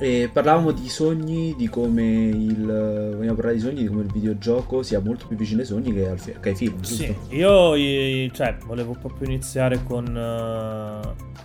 [0.00, 3.12] Eh, parlavamo di sogni, di come il.
[3.16, 6.08] Vogliamo parlare di sogni, di come il videogioco sia molto più vicino ai sogni che,
[6.08, 6.80] al, che ai film.
[6.82, 7.34] Sì, giusto?
[7.34, 10.06] io cioè, volevo proprio iniziare con.
[10.16, 11.36] eh,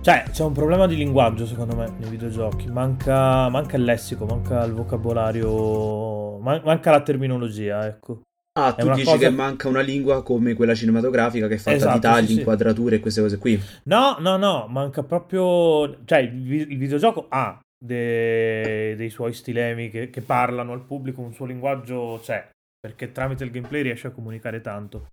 [0.00, 2.68] Cioè, c'è un problema di linguaggio secondo me nei videogiochi.
[2.70, 8.22] Manca, manca il lessico, manca il vocabolario, man- manca la terminologia, ecco.
[8.58, 11.94] Ah, tu dici cosa- che manca una lingua come quella cinematografica che è fatta Esatto,
[11.94, 12.38] di tagli, sì, sì.
[12.38, 13.60] inquadrature e queste cose qui.
[13.84, 16.04] No, no, no, manca proprio...
[16.04, 21.46] Cioè, il videogioco ha de- dei suoi stilemi che, che parlano al pubblico, un suo
[21.46, 22.48] linguaggio c'è,
[22.78, 25.08] perché tramite il gameplay riesce a comunicare tanto.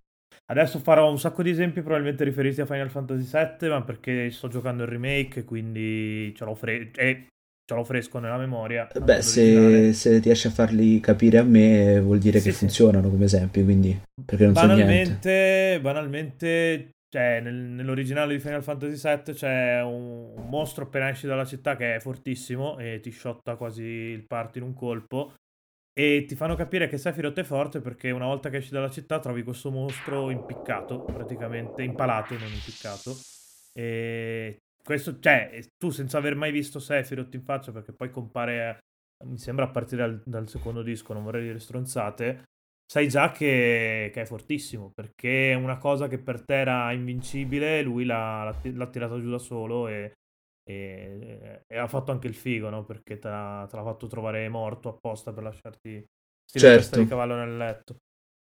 [0.48, 4.48] Adesso farò un sacco di esempi probabilmente riferiti a Final Fantasy VII, ma perché sto
[4.48, 7.26] giocando il remake, quindi ce l'ho, fre- e
[7.64, 8.88] ce l'ho fresco nella memoria.
[8.98, 12.58] Beh, anche se, se riesci a farli capire a me, vuol dire Sì, che sì.
[12.58, 15.12] funzionano come esempi, quindi perché non so niente.
[15.12, 21.26] Banalmente, banalmente, cioè, nel- nell'originale di Final Fantasy VII c'è un, un mostro appena esci
[21.26, 25.34] dalla città che è fortissimo e ti shotta quasi il party in un colpo.
[25.98, 29.18] E ti fanno capire che Sephiroth è forte perché una volta che esci dalla città
[29.18, 33.16] trovi questo mostro impiccato, praticamente impalato, non impiccato.
[33.72, 38.78] E questo, cioè, tu senza aver mai visto Sephiroth in faccia, perché poi compare,
[39.24, 42.42] mi sembra a partire dal, dal secondo disco, non vorrei dire stronzate,
[42.86, 48.04] sai già che, che è fortissimo, perché una cosa che per te era invincibile, lui
[48.04, 50.12] l'ha, l'ha- l'ha tirata giù da solo e,
[50.64, 52.84] e- e ha fatto anche il figo, no?
[52.84, 56.04] Perché te l'ha, te l'ha fatto trovare morto apposta per lasciarti
[56.44, 56.72] stile Certo.
[56.72, 57.96] testa di cavallo nel letto.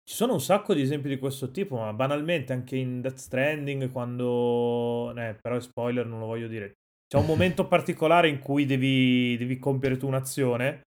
[0.03, 3.91] Ci sono un sacco di esempi di questo tipo, ma banalmente anche in Death Stranding,
[3.91, 5.13] quando...
[5.15, 6.73] Eh, però è spoiler, non lo voglio dire.
[7.07, 10.83] C'è un momento particolare in cui devi, devi compiere tu un'azione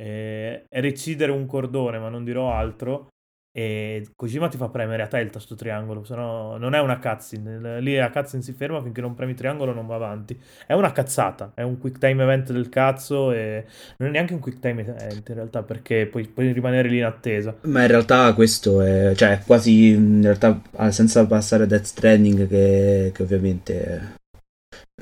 [0.00, 3.08] eh, recidere un cordone, ma non dirò altro.
[3.50, 7.00] E Kojima ti fa premere a te il tasto triangolo, se no non è una
[7.00, 7.80] cutscene.
[7.80, 10.38] Lì la cutscene si ferma finché non premi triangolo non va avanti.
[10.64, 13.64] È una cazzata, è un quick time event del cazzo e
[13.96, 17.04] non è neanche un quick time event in realtà perché puoi, puoi rimanere lì in
[17.04, 17.56] attesa.
[17.62, 22.46] Ma in realtà questo è, cioè, quasi in realtà ah, senza passare a Death Stranding,
[22.46, 24.16] che, che ovviamente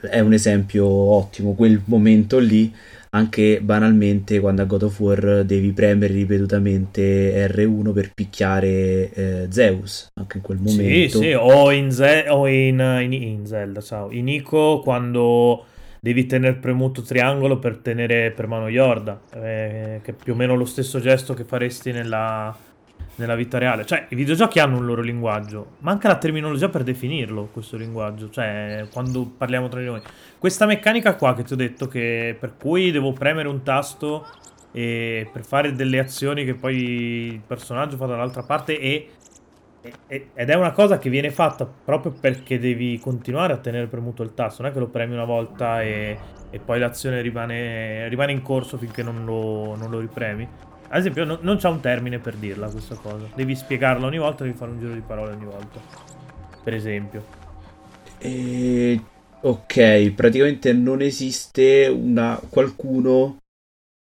[0.00, 2.72] è un esempio ottimo, quel momento lì,
[3.16, 10.08] anche banalmente quando a God of War devi premere ripetutamente R1 per picchiare eh, Zeus,
[10.14, 11.18] anche in quel Sì, momento.
[11.18, 14.10] sì, o in, Ze- o in, in- in Zelda, ciao.
[14.10, 15.64] In Ico quando
[16.00, 20.56] devi tenere premuto triangolo per tenere per mano Yorda, eh, che è più o meno
[20.56, 22.56] lo stesso gesto che faresti nella,
[23.16, 23.84] nella vita reale.
[23.84, 28.86] Cioè, i videogiochi hanno un loro linguaggio, manca la terminologia per definirlo, questo linguaggio, cioè,
[28.92, 30.00] quando parliamo tra di noi.
[30.38, 34.26] Questa meccanica qua che ti ho detto, che per cui devo premere un tasto
[34.72, 36.76] e per fare delle azioni che poi
[37.32, 39.10] il personaggio fa dall'altra parte e
[40.08, 44.34] ed è una cosa che viene fatta proprio perché devi continuare a tenere premuto il
[44.34, 46.18] tasto, non è che lo premi una volta e,
[46.50, 50.48] e poi l'azione rimane, rimane in corso finché non lo, non lo ripremi.
[50.88, 53.28] Ad esempio, no- non c'è un termine per dirla questa cosa.
[53.34, 55.80] Devi spiegarla ogni volta, devi fare un giro di parole ogni volta.
[56.62, 57.24] Per esempio.
[58.18, 59.00] E-
[59.40, 63.38] ok, praticamente non esiste una, qualcuno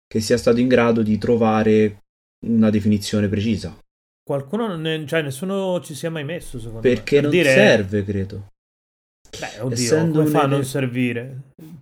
[0.08, 2.04] che sia stato in grado di trovare
[2.46, 3.76] una definizione precisa.
[4.24, 7.22] Qualcuno, ne- cioè nessuno ci sia mai messo, secondo Perché me.
[7.24, 8.48] non Per dire- serve, credo.
[9.40, 11.42] Beh, oddio, Essendo come fa a non servire?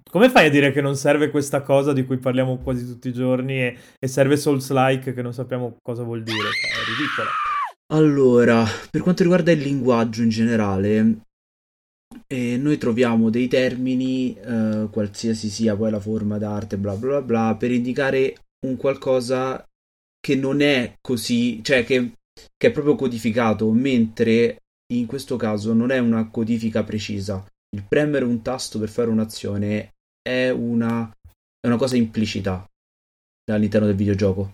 [0.10, 3.14] Come fai a dire che non serve questa cosa di cui parliamo quasi tutti i
[3.14, 6.38] giorni e, e serve Souls-like che non sappiamo cosa vuol dire?
[6.38, 7.30] Cioè, è ridicolo.
[7.94, 11.20] Allora, per quanto riguarda il linguaggio in generale,
[12.28, 17.56] eh, noi troviamo dei termini, eh, qualsiasi sia poi la forma d'arte, bla bla bla,
[17.58, 19.64] per indicare un qualcosa
[20.20, 22.14] che non è così, cioè che,
[22.58, 24.58] che è proprio codificato, mentre
[24.94, 27.46] in questo caso non è una codifica precisa.
[27.76, 31.10] Il premere un tasto per fare un'azione è una,
[31.60, 32.66] è una cosa implicita
[33.52, 34.54] all'interno del videogioco.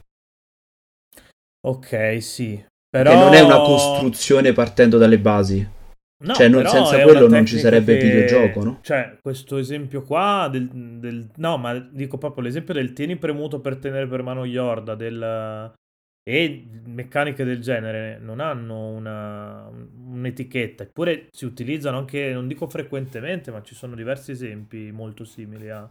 [1.68, 2.56] Ok, sì.
[2.56, 3.14] Che Però...
[3.14, 5.80] non è una costruzione partendo dalle basi.
[6.24, 8.80] No, Cioè, non- senza quello non ci sarebbe che- videogioco, no?
[8.82, 10.68] Cioè, questo esempio qua del,
[11.00, 15.74] del- No, ma dico proprio l'esempio del tieni premuto per tenere per mano Yorda del...
[16.24, 23.52] e meccaniche del genere non hanno una, un'etichetta, eppure si utilizzano anche, non dico frequentemente,
[23.52, 25.90] ma ci sono diversi esempi molto simili a...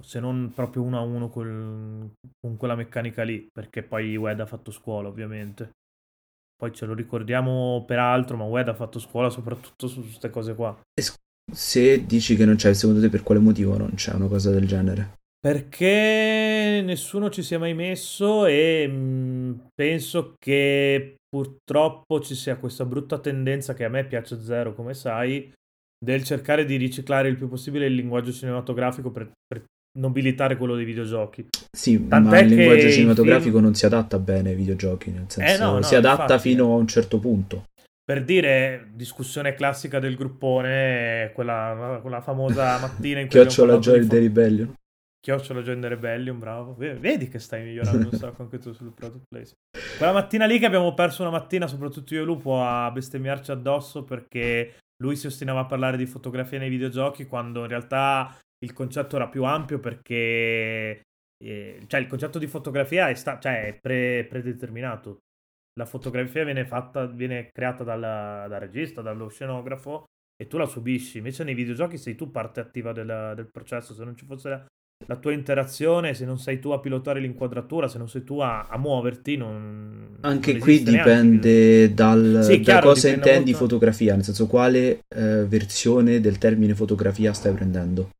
[0.00, 4.46] Se non proprio uno a uno col- con quella meccanica lì, perché poi Wed ha
[4.46, 5.70] fatto scuola, ovviamente.
[6.56, 10.54] Poi ce lo ricordiamo per altro, ma Wed ha fatto scuola soprattutto su queste cose
[10.54, 10.76] qua.
[11.52, 14.66] Se dici che non c'è, secondo te per quale motivo non c'è una cosa del
[14.66, 15.22] genere?
[15.44, 22.86] Perché nessuno ci si è mai messo e mh, penso che purtroppo ci sia questa
[22.86, 25.52] brutta tendenza che a me piace zero, come sai,
[26.02, 29.64] del cercare di riciclare il più possibile il linguaggio cinematografico per, per
[29.98, 31.48] nobilitare quello dei videogiochi.
[31.76, 33.64] Sì, Tant'è ma il linguaggio cinematografico film...
[33.64, 36.72] non si adatta bene ai videogiochi, nel senso eh no, no, si adatta infatti, fino
[36.72, 37.64] a un certo punto.
[38.02, 43.38] Per dire, discussione classica del gruppone, quella, quella famosa mattina in cui...
[43.38, 44.74] Chiocciola Joy di Rebellion.
[45.24, 46.74] Chiocciola Joy Rebellion, bravo.
[46.74, 49.54] Vedi che stai migliorando un sacco anche tu sul product place.
[49.96, 54.04] Quella mattina lì che abbiamo perso una mattina, soprattutto io e Lupo, a bestemmiarci addosso
[54.04, 59.16] perché lui si ostinava a parlare di fotografia nei videogiochi quando in realtà il concetto
[59.16, 61.00] era più ampio perché
[61.42, 65.20] eh, cioè il concetto di fotografia è, sta- cioè, è pre- predeterminato.
[65.80, 70.04] La fotografia viene, fatta, viene creata dal, dal, regista, dallo scenografo
[70.36, 71.16] e tu la subisci.
[71.16, 73.94] Invece nei videogiochi sei tu parte attiva del, del processo.
[73.94, 74.66] Se non ci fosse la,
[75.06, 78.62] la, tua interazione, se non sei tu a pilotare l'inquadratura, se non sei tu a,
[78.62, 80.16] a muoverti, non.
[80.20, 83.66] Anche non qui dipende dal, sì, da chiaro, cosa intendi molto...
[83.66, 88.10] fotografia, nel senso quale eh, versione del termine fotografia stai prendendo.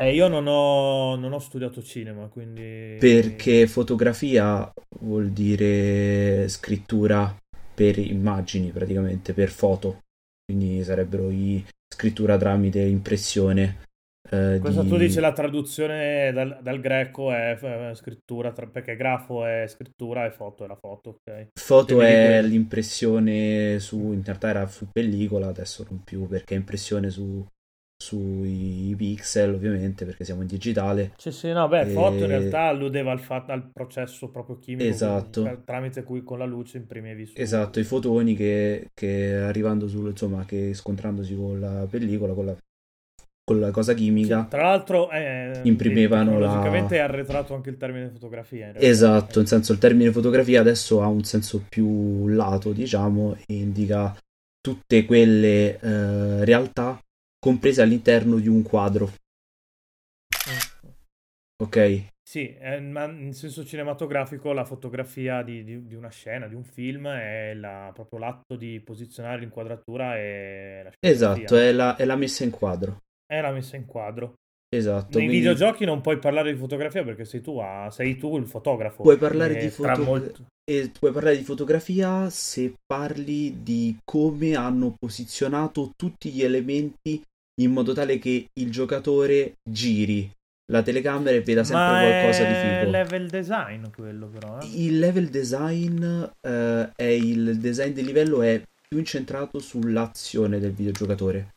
[0.00, 2.96] Eh, io non ho, non ho studiato cinema, quindi...
[3.00, 7.36] Perché fotografia vuol dire scrittura
[7.74, 10.02] per immagini, praticamente, per foto.
[10.44, 11.64] Quindi sarebbero i...
[11.92, 13.86] scrittura tramite impressione.
[14.30, 14.88] Eh, Questo di...
[14.88, 17.56] tu dici la traduzione dal, dal greco è,
[17.94, 18.66] scrittura, tra...
[18.66, 21.48] perché grafo è scrittura e foto è la foto, ok?
[21.54, 27.10] Foto è l'impressione su, in realtà era su pellicola, adesso non più, perché è impressione
[27.10, 27.46] su
[28.00, 31.14] sui pixel ovviamente perché siamo in digitale.
[31.16, 31.86] Sì sì no beh e...
[31.86, 35.42] foto in realtà alludeva al, fatto, al processo proprio chimico esatto.
[35.42, 40.10] quindi, tramite cui con la luce imprimevi su esatto i fotoni che, che arrivando sul
[40.10, 42.56] insomma che scontrandosi con la pellicola con la,
[43.48, 48.10] con la cosa chimica sì, tra l'altro eh, imprimevano la è arretrato anche il termine
[48.10, 53.54] fotografia esatto nel senso il termine fotografia adesso ha un senso più lato diciamo e
[53.54, 54.14] indica
[54.60, 57.00] tutte quelle eh, realtà
[57.38, 59.12] comprese all'interno di un quadro.
[61.60, 62.06] Ok?
[62.22, 66.62] Sì, eh, ma in senso cinematografico la fotografia di, di, di una scena, di un
[66.62, 72.16] film, è la, proprio l'atto di posizionare l'inquadratura e la Esatto, è la, è la
[72.16, 73.04] messa in quadro.
[73.30, 74.34] È la messa in quadro.
[74.74, 75.18] Esatto.
[75.18, 75.36] Nei quindi...
[75.38, 77.90] videogiochi non puoi parlare di fotografia perché sei tu, a...
[77.90, 79.02] sei tu il fotografo.
[79.02, 80.02] Puoi parlare, di foto...
[80.02, 80.44] molto...
[80.98, 87.22] puoi parlare di fotografia se parli di come hanno posizionato tutti gli elementi
[87.60, 90.30] in modo tale che il giocatore giri
[90.70, 92.66] la telecamera e veda sempre Ma qualcosa di figo.
[92.66, 94.60] È level design quello però.
[94.60, 94.66] Eh?
[94.66, 101.54] Il level design uh, è il design del livello è più incentrato sull'azione del videogiocatore.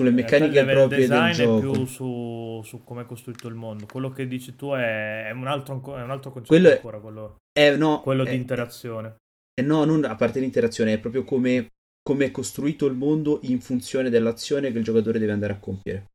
[0.00, 1.56] Sulle meccaniche proprie del gioco.
[1.56, 3.86] è più su, su come è costruito il mondo.
[3.86, 7.36] Quello che dici tu è, è, un, altro, è un altro concetto quello ancora, quello,
[7.52, 9.16] è, no, quello è, di interazione.
[9.54, 11.68] Eh, no, non a parte l'interazione, è proprio come
[12.02, 16.06] come è costruito il mondo in funzione dell'azione che il giocatore deve andare a compiere.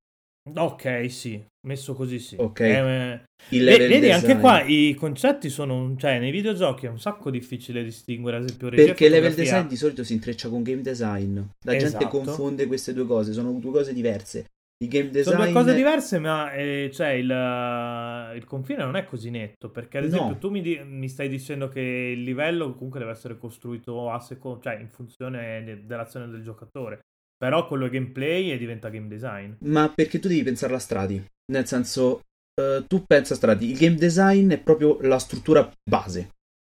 [0.54, 2.36] Ok, sì, messo così sì.
[2.40, 2.60] Ok.
[2.62, 4.12] Eh, vedi, design.
[4.12, 8.70] anche qua i concetti sono, cioè nei videogiochi è un sacco difficile distinguere, ad esempio,
[8.70, 11.40] Perché level design di solito si intreccia con game design.
[11.64, 12.00] La esatto.
[12.00, 14.46] gente confonde queste due cose, sono due cose diverse.
[14.78, 15.34] Il game design...
[15.34, 19.70] Sono due cose diverse, ma eh, cioè il, uh, il, confine non è così netto.
[19.70, 20.38] Perché, ad esempio, no.
[20.38, 24.60] tu mi, di- mi, stai dicendo che il livello comunque deve essere costruito a seco-
[24.62, 27.00] cioè in funzione de- dell'azione del giocatore.
[27.46, 29.52] Però quello è gameplay e diventa game design.
[29.60, 31.24] Ma perché tu devi pensare a strati?
[31.52, 32.22] Nel senso,
[32.60, 33.70] uh, tu pensa a strati.
[33.70, 36.32] Il game design è proprio la struttura base.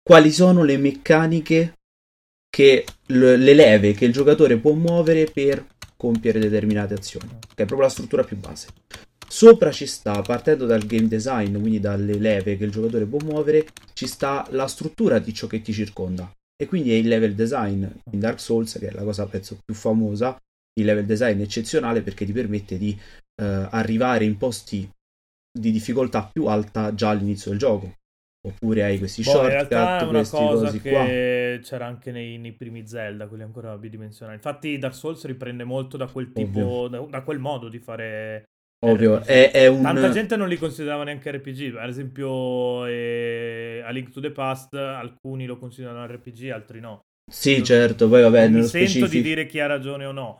[0.02, 1.74] Quali sono le meccaniche
[2.50, 5.64] che le leve che il giocatore può muovere per
[5.96, 8.66] compiere determinate azioni, che è proprio la struttura più base.
[9.28, 13.68] Sopra ci sta, partendo dal game design, quindi dalle leve che il giocatore può muovere,
[13.92, 16.28] ci sta la struttura di ciò che ti circonda.
[16.60, 19.74] E quindi è il level design in Dark Souls, che è la cosa penso più
[19.74, 20.36] famosa,
[20.78, 22.98] il level design eccezionale perché ti permette di
[23.40, 24.88] eh, arrivare in posti
[25.56, 27.92] di difficoltà più alta già all'inizio del gioco.
[28.46, 31.04] Oppure hai questi boh, shortcut, in realtà è una cosa che qua.
[31.68, 34.36] c'era anche nei, nei, primi Zelda, quelli ancora bidimensionali.
[34.36, 38.44] Infatti Dark Souls riprende molto da quel tipo, da, da, quel modo di fare
[38.84, 39.82] Ovvio, è, è, un...
[39.82, 44.74] Tanta gente non li considerava neanche RPG, ad esempio eh, A Link to the Past
[44.74, 47.00] alcuni lo considerano RPG, altri no.
[47.28, 49.06] Sì, certo, poi vabbè, non mi sento specifico...
[49.08, 50.36] di dire chi ha ragione o no.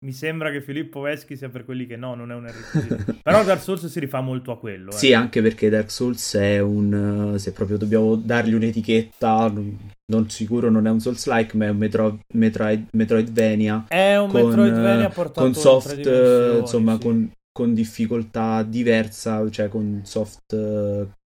[0.00, 3.20] Mi sembra che Filippo Veschi sia per quelli che no, non è un RPG.
[3.22, 4.90] Però Dark Souls si rifà molto a quello.
[4.90, 4.94] Eh.
[4.94, 7.34] Sì, anche perché Dark Souls è un...
[7.36, 9.52] se proprio dobbiamo dargli un'etichetta,
[10.06, 12.20] non sicuro non è un Souls-like, ma è un Metro...
[12.34, 12.86] Metroid...
[12.92, 13.86] Metroidvania.
[13.88, 17.00] È un con, Metroidvania portato con soft, insomma, sì.
[17.00, 20.54] con, con difficoltà diversa, cioè con soft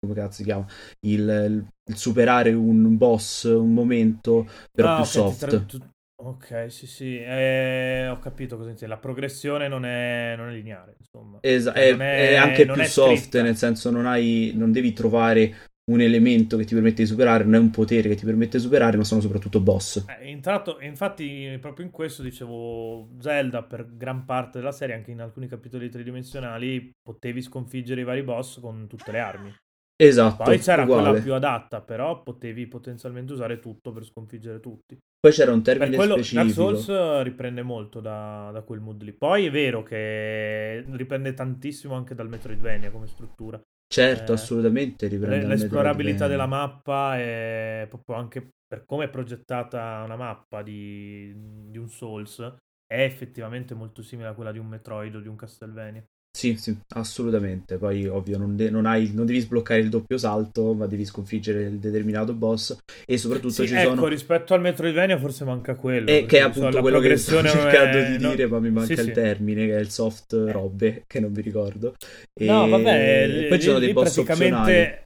[0.05, 0.67] come cazzo si chiama
[1.07, 5.94] il, il, superare un boss un momento però ah, più okay, soft tra...
[6.27, 8.95] Ok, sì, sì, eh, ho capito cosa intendi.
[8.95, 11.37] La progressione non è, non è lineare, insomma.
[11.43, 13.43] Esatto, è, è, è, anche più soft, scritta.
[13.43, 15.55] nel senso non, hai, non devi trovare
[15.91, 18.63] un elemento che ti permette di superare, non è un potere che ti permette di
[18.63, 20.03] superare, ma sono soprattutto boss.
[20.09, 25.21] Eh, intratto, infatti, proprio in questo dicevo, Zelda per gran parte della serie, anche in
[25.21, 29.55] alcuni capitoli tridimensionali, potevi sconfiggere i vari boss con tutte le armi.
[29.97, 30.43] Esatto.
[30.43, 31.03] Poi c'era uguale.
[31.03, 34.99] quella più adatta, però potevi potenzialmente usare tutto per sconfiggere tutti.
[35.21, 36.71] Poi c'era un termine per quello, specifico.
[36.71, 39.13] Dark Souls riprende molto da, da, quel mood lì.
[39.13, 43.61] Poi è vero che riprende tantissimo anche dal Metroidvania come struttura.
[43.87, 45.47] Certo, eh, assolutamente riprende.
[45.47, 51.33] L'esplorabilità della mappa è proprio anche per come è progettata una mappa di,
[51.71, 52.41] di un Souls
[52.87, 56.05] è effettivamente molto simile a quella di un Metroid o di un Castlevania.
[56.45, 57.79] Sì, sì, assolutamente.
[57.79, 61.63] Poi, ovvio, non, de- non, hai, non, devi sbloccare il doppio salto, ma devi sconfiggere
[61.63, 62.77] il determinato boss.
[63.07, 64.07] E soprattutto sì, ci ecco, sono.
[64.09, 66.11] rispetto al Metroidvania, forse manca quello.
[66.11, 68.11] E che è appunto so, quello che sto cercando è...
[68.11, 68.51] di dire, no...
[68.51, 70.53] ma mi manca sì, il termine, che è il soft eh.
[70.53, 71.95] robe, che non vi ricordo.
[72.39, 72.45] E...
[72.45, 74.55] No, vabbè, e poi ci sono dei boss praticamente...
[74.55, 75.03] opzionali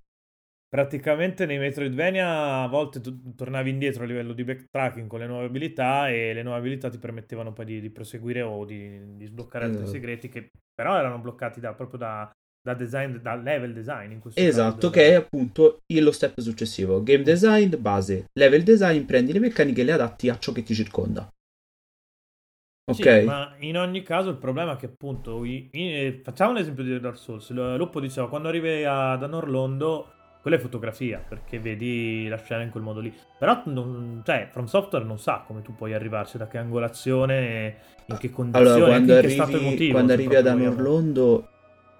[0.68, 5.46] praticamente nei Metroidvania a volte tu tornavi indietro a livello di backtracking con le nuove
[5.46, 9.64] abilità e le nuove abilità ti permettevano poi di, di proseguire o di, di sbloccare
[9.64, 9.92] altri esatto.
[9.92, 12.30] segreti che però erano bloccati da, proprio da,
[12.62, 17.02] da, design, da level design in questo esatto che è appunto lo step successivo.
[17.02, 18.26] Game design base.
[18.34, 21.28] Level design prendi le meccaniche e le adatti a ciò che ti circonda.
[22.90, 23.20] Ok.
[23.20, 26.84] Sì, ma in ogni caso il problema è che appunto in, in, facciamo un esempio
[26.84, 27.50] di Dark Souls.
[27.50, 32.82] Lupo diceva quando arrivi ad Anorlondo quella è fotografia, perché vedi la scena in quel
[32.82, 33.12] modo lì.
[33.38, 37.76] Però, non, cioè, From Software non sa come tu puoi arrivarci, da che angolazione,
[38.06, 39.92] in che condizioni, allora, quando arrivi, stato emotivo.
[39.92, 41.48] Quando arrivi ad Anorlondo...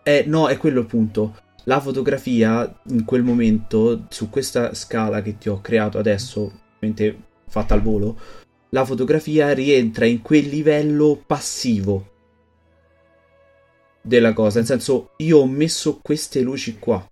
[0.02, 1.36] Eh, no, è quello il punto.
[1.64, 6.60] La fotografia, in quel momento, su questa scala che ti ho creato adesso,
[7.48, 8.18] fatta al volo,
[8.70, 12.12] la fotografia rientra in quel livello passivo
[14.00, 14.58] della cosa.
[14.58, 17.06] Nel senso, io ho messo queste luci qua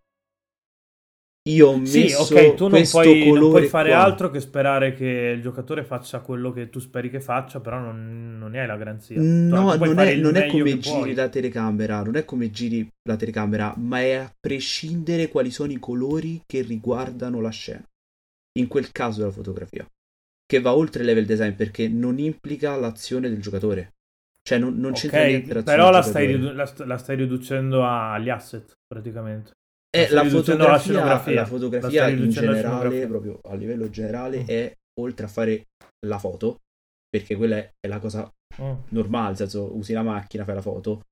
[1.48, 4.02] io ho messo sì, ok, tu non puoi, non puoi fare qua.
[4.02, 8.36] altro che sperare che il giocatore faccia quello che tu speri che faccia, però non,
[8.36, 9.20] non ne hai la garanzia.
[9.20, 11.14] No, cioè, non, è, non è, come giri puoi.
[11.14, 15.78] la telecamera, non è come giri la telecamera, ma è a prescindere quali sono i
[15.78, 17.84] colori che riguardano la scena.
[18.58, 19.86] In quel caso della fotografia.
[20.44, 23.92] Che va oltre il level design perché non implica l'azione del giocatore.
[24.42, 28.30] Cioè non, non c'entra okay, niente Però la stai, ridu- la, la stai riducendo agli
[28.30, 29.52] asset, praticamente.
[29.96, 34.46] È la fotografia, la fotografia in generale, proprio a livello generale, mm.
[34.46, 35.66] è oltre a fare
[36.06, 36.60] la foto,
[37.08, 38.72] perché quella è, è la cosa mm.
[38.90, 41.02] normale, nel senso usi la macchina, fai la foto,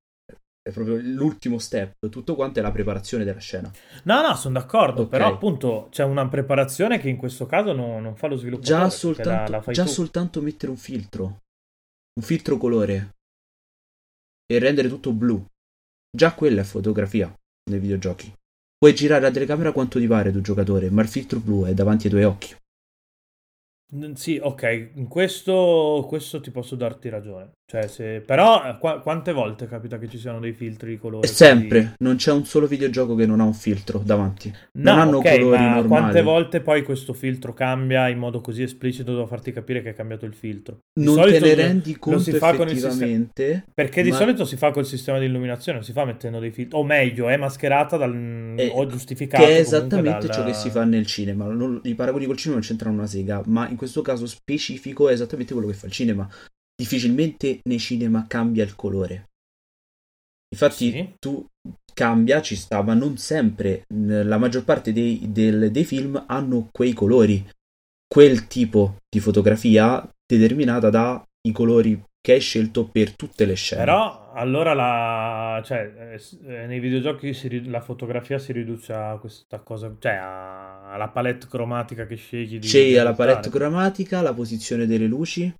[0.66, 3.70] è proprio l'ultimo step, tutto quanto è la preparazione della scena.
[4.04, 5.18] No, no, sono d'accordo, okay.
[5.18, 8.62] però appunto c'è una preparazione che in questo caso no, non fa lo sviluppo.
[8.62, 11.24] Già, soltanto, la, la già soltanto mettere un filtro,
[12.18, 13.16] un filtro colore
[14.46, 15.44] e rendere tutto blu,
[16.10, 17.30] già quella è fotografia
[17.70, 18.32] nei videogiochi.
[18.84, 22.04] Puoi girare la telecamera quanto ti pare tu giocatore, ma il filtro blu è davanti
[22.04, 22.54] ai tuoi occhi.
[24.14, 27.52] Sì, ok, in questo, questo ti posso darti ragione.
[27.66, 28.20] Cioè, se...
[28.20, 31.26] Però eh, qu- quante volte capita che ci siano dei filtri di colore?
[31.26, 31.94] Sempre, quindi...
[31.98, 34.52] non c'è un solo videogioco che non ha un filtro davanti.
[34.72, 35.86] Non no, hanno okay, colori normali.
[35.86, 39.94] Quante volte poi questo filtro cambia in modo così esplicito da farti capire che è
[39.94, 40.80] cambiato il filtro?
[40.92, 43.46] Di non te ne rendi conto effettivamente.
[43.46, 43.64] Sistema...
[43.72, 44.08] Perché ma...
[44.08, 46.78] di solito si fa col sistema di illuminazione, non si fa mettendo dei filtri.
[46.78, 48.54] O meglio, è mascherata dal...
[48.56, 49.42] eh, o giustificata.
[49.42, 50.36] Che è esattamente dal...
[50.36, 51.46] ciò che si fa nel cinema.
[51.46, 51.80] Non...
[51.84, 55.52] I paragoni col cinema non c'entrano una sega, ma in questo caso specifico è esattamente
[55.52, 56.28] quello che fa il cinema.
[56.74, 59.30] Difficilmente nei cinema cambia il colore.
[60.54, 61.14] Infatti sì.
[61.18, 61.44] tu
[61.92, 63.84] cambia, ci sta, ma non sempre.
[63.88, 67.44] La maggior parte dei, del, dei film hanno quei colori,
[68.06, 73.84] quel tipo di fotografia determinata dai colori che hai scelto per tutte le scene.
[73.84, 79.94] Però allora la, cioè, eh, nei videogiochi si, la fotografia si riduce a questa cosa,
[79.98, 85.54] cioè alla palette cromatica che scegli di Scegli la palette cromatica, la posizione delle luci,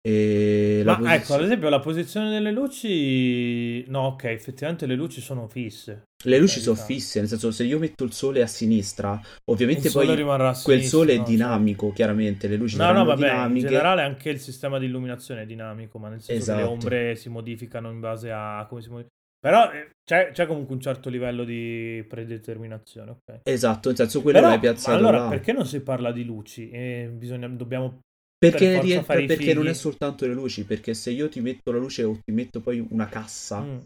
[0.00, 1.16] e Ma posizione...
[1.16, 3.84] ecco, ad esempio, la posizione delle luci.
[3.88, 6.04] No, ok, effettivamente le luci sono fisse.
[6.24, 10.06] Le luci sono fisse, nel senso, se io metto il sole a sinistra, ovviamente poi
[10.06, 11.94] sinistra, quel sole è dinamico, cioè...
[11.94, 12.48] chiaramente.
[12.48, 13.60] Le luci no, no, vabbè, dinamiche.
[13.60, 16.58] In generale, anche il sistema di illuminazione è dinamico, ma nel senso esatto.
[16.58, 16.86] che le esatto.
[16.86, 19.16] ombre si modificano in base a come si modificano.
[19.40, 23.40] Però eh, c'è, c'è, comunque un certo livello di predeterminazione, ok?
[23.44, 25.28] Esatto, nel senso quello Però, l'hai piazzato allora, là.
[25.28, 26.70] perché non si parla di luci?
[26.70, 28.00] E bisogna, dobbiamo
[28.38, 31.78] perché, per rientra, perché non è soltanto le luci, perché se io ti metto la
[31.78, 33.78] luce o ti metto poi una cassa mm.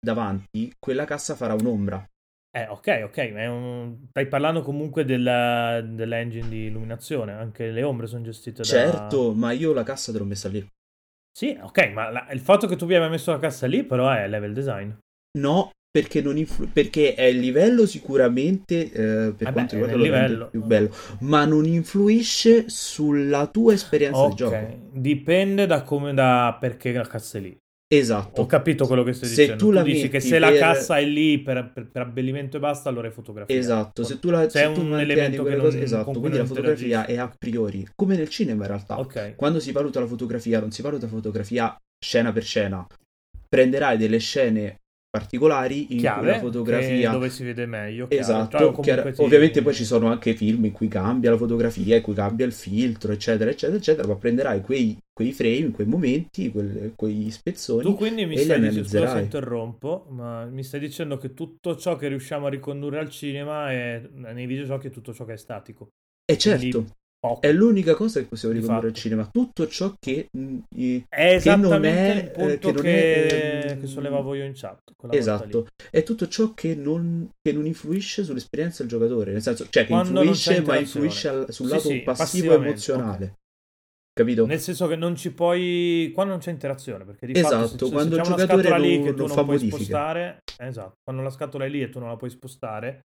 [0.00, 2.04] davanti, quella cassa farà un'ombra.
[2.50, 4.06] Eh, ok, ok, ma un...
[4.08, 5.82] stai parlando comunque della...
[5.82, 8.64] dell'engine di illuminazione, anche le ombre sono gestite da...
[8.64, 10.66] Certo, ma io la cassa te l'ho messa lì.
[11.30, 12.26] Sì, ok, ma la...
[12.32, 14.90] il fatto che tu abbia messo la cassa lì però è level design.
[15.38, 20.48] No, perché, influ- perché è il livello sicuramente eh, per eh quanto riguarda lo livello.
[20.48, 24.30] più bello, ma non influisce sulla tua esperienza okay.
[24.30, 24.78] di gioco.
[24.92, 27.56] Dipende da come da perché la cassa è lì.
[27.90, 28.42] Esatto.
[28.42, 29.64] Ho capito quello che stai se dicendo.
[29.64, 30.40] Tu, tu dici che se per...
[30.40, 33.56] la cassa è lì per, per, per, abbellimento e basta, allora è fotografia.
[33.56, 36.44] Esatto, se tu, la, se se tu un elemento che non, cose, esatto, quindi la
[36.44, 38.98] fotografia è a priori, come nel cinema in realtà.
[38.98, 39.34] Okay.
[39.36, 42.86] Quando si valuta la fotografia, non si valuta fotografia scena per scena.
[43.48, 48.80] Prenderai delle scene particolari in chiave, cui la fotografia dove si vede meglio esatto cioè,
[48.80, 49.22] chiaro, ti...
[49.22, 52.52] ovviamente poi ci sono anche film in cui cambia la fotografia in cui cambia il
[52.52, 57.94] filtro eccetera eccetera eccetera ma prenderai quei, quei frame quei momenti quelle, quei spezzoni tu
[57.94, 62.46] quindi mi stai dicendo se interrompo ma mi stai dicendo che tutto ciò che riusciamo
[62.46, 65.90] a ricondurre al cinema è nei videogiochi è tutto ciò che è statico.
[66.24, 66.58] E certo.
[66.58, 67.40] quindi Poco.
[67.40, 69.28] È l'unica cosa che possiamo ricondurre al cinema.
[69.32, 74.34] Tutto ciò che, mh, è che non è punto che, che, è, ehm, che sollevavo
[74.34, 74.92] io in chat.
[75.10, 79.32] Esatto, è tutto ciò che non, che non, influisce sull'esperienza del giocatore.
[79.32, 83.24] Nel senso, cioè che Quando influisce, ma influisce al, sul sì, lato sì, passivo emozionale.
[83.24, 83.36] Okay.
[84.18, 84.46] Capito?
[84.46, 86.12] Nel senso che non ci puoi.
[86.14, 89.02] Quando non c'è interazione, perché di esatto, fatto, se, quando se il giocatore non, lì
[89.02, 89.74] che tu non, non fa puoi modifiche.
[89.76, 93.00] spostare, esatto, quando la scatola è lì e tu non la puoi spostare,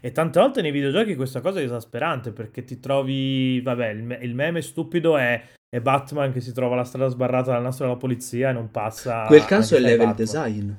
[0.00, 4.18] e tante volte nei videogiochi questa cosa è esasperante perché ti trovi, vabbè, il, me-
[4.22, 7.98] il meme stupido è, è, Batman che si trova la strada sbarrata dal nastro della
[7.98, 9.22] polizia e non passa.
[9.22, 10.16] In quel caso è level Batman.
[10.16, 10.72] design.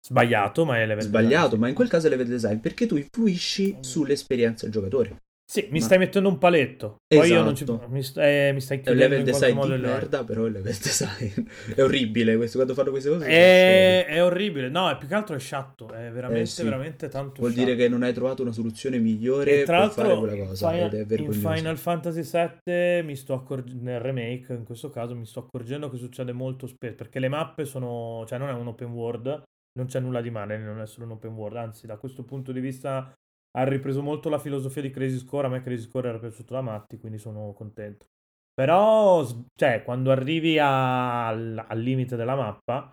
[0.00, 1.60] Sbagliato, ma è level Sbagliato, design.
[1.60, 5.16] ma in quel caso è level design perché tu influisci sull'esperienza del giocatore.
[5.50, 5.84] Sì, mi Ma...
[5.86, 7.00] stai mettendo un paletto.
[7.06, 7.32] Poi esatto.
[7.32, 7.62] io non ci...
[7.62, 7.88] Esatto.
[7.88, 10.76] mi, st- eh, mi stai chiedendo È un level design di merda, però è level
[10.76, 11.48] design.
[11.74, 13.24] è orribile questo, quando fanno queste cose.
[13.24, 14.04] È...
[14.08, 14.68] è, orribile.
[14.68, 15.88] No, è più che altro è sciatto.
[15.90, 16.64] È veramente, eh sì.
[16.64, 17.64] veramente tanto Vuol sciatto.
[17.64, 20.68] dire che non hai trovato una soluzione migliore per fare quella cosa.
[20.70, 21.06] Final...
[21.18, 25.88] in Final Fantasy VII mi sto accorgendo, nel remake in questo caso, mi sto accorgendo
[25.88, 26.94] che succede molto spesso.
[26.94, 28.22] Perché le mappe sono...
[28.26, 29.42] Cioè non è un open world,
[29.78, 31.56] non c'è nulla di male non essere un open world.
[31.56, 33.10] Anzi, da questo punto di vista
[33.58, 35.46] ha ripreso molto la filosofia di Crazy Score.
[35.46, 38.06] A me Crazy Score era piaciuto da matti, quindi sono contento.
[38.54, 42.90] Però, cioè, quando arrivi a, al, al, limite della mappa,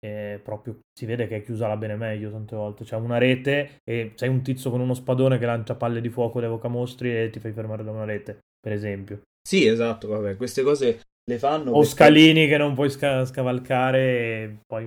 [0.00, 2.84] eh, proprio si vede che è chiusa la bene meglio tante volte.
[2.84, 6.40] C'è una rete e sei un tizio con uno spadone che lancia palle di fuoco,
[6.40, 9.22] le evoca mostri e ti fai fermare da una rete, per esempio.
[9.42, 11.70] Sì, esatto, vabbè, queste cose le fanno.
[11.70, 11.88] O perché...
[11.88, 14.84] scalini che non puoi sca- scavalcare e poi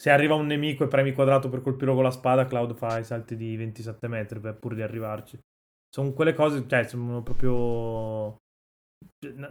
[0.00, 3.04] se arriva un nemico e premi quadrato per colpirlo con la spada, Cloud fa i
[3.04, 5.36] salti di 27 metri per pur di arrivarci.
[5.90, 8.36] Sono quelle cose, cioè, sono proprio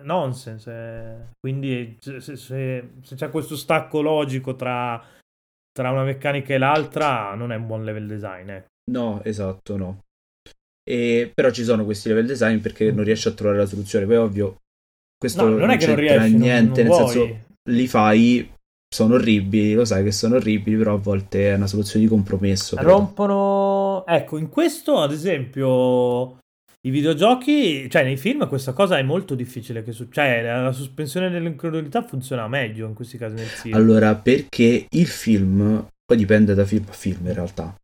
[0.03, 0.71] nonsense.
[0.71, 1.35] Eh.
[1.39, 5.03] Quindi se, se, se, c'è questo stacco logico tra,
[5.71, 8.49] tra, una meccanica e l'altra, non è un buon level design.
[8.49, 8.65] Eh.
[8.91, 10.03] No, esatto, no.
[10.81, 14.05] E, però ci sono questi level design perché non riesci a trovare la soluzione.
[14.05, 14.57] Poi ovvio,
[15.17, 18.55] questo no, non, non è che non riesci, niente, non, non nel senso li fai
[18.89, 22.75] sono orribili, lo sai che sono orribili, però a volte è una soluzione di compromesso.
[22.75, 22.91] Credo.
[22.91, 24.05] Rompono...
[24.05, 26.37] Ecco, in questo, ad esempio,
[26.87, 31.29] i videogiochi, cioè nei film questa cosa è molto difficile che succeda, cioè la sospensione
[31.29, 33.75] dell'incredulità funziona meglio in questi casi nel film.
[33.75, 37.75] Allora, perché il film, poi dipende da film a film in realtà,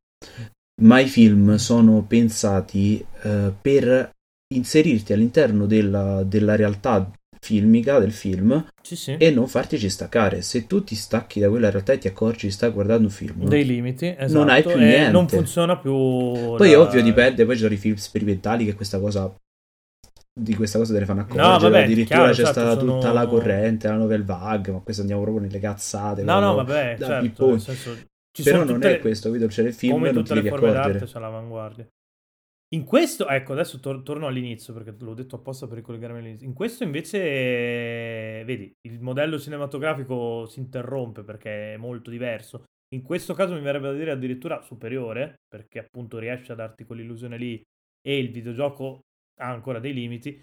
[0.82, 4.10] ma i film sono pensati uh, per
[4.54, 7.12] inserirti all'interno della, della realtà
[7.44, 9.18] filmica del film sì, sì.
[9.18, 10.42] e non fartici staccare.
[10.42, 13.46] Se tu ti stacchi da quella realtà e ti accorgi di stare guardando un film,
[13.48, 15.12] dei limiti, esatto, non hai più niente.
[15.12, 15.92] Non funziona più.
[15.92, 16.80] Poi, la...
[16.80, 17.46] ovvio, dipende.
[17.46, 19.34] Poi ci sono i film sperimentali che questa cosa.
[20.36, 21.48] Di questa cosa te ne fanno accorgere.
[21.48, 22.94] No, vabbè, Addirittura chiaro, c'è certo, stata sono...
[22.94, 24.72] tutta la corrente, la novel vague.
[24.72, 26.24] Ma questo andiamo proprio nelle cazzate.
[26.24, 27.98] No, no, vabbè, certo, senso,
[28.42, 29.00] Però non è le...
[29.00, 29.48] questo, capito?
[29.48, 31.86] C'è il film e non ti le forme d'arte c'è l'avanguardia.
[32.74, 36.48] In questo, ecco, adesso tor- torno all'inizio perché l'ho detto apposta per ricollegarmi all'inizio.
[36.48, 42.64] In questo invece, vedi, il modello cinematografico si interrompe perché è molto diverso.
[42.96, 47.38] In questo caso mi verrebbe da dire addirittura superiore, perché appunto riesce a darti quell'illusione
[47.38, 47.62] lì
[48.02, 49.02] e il videogioco
[49.40, 50.40] ha ancora dei limiti.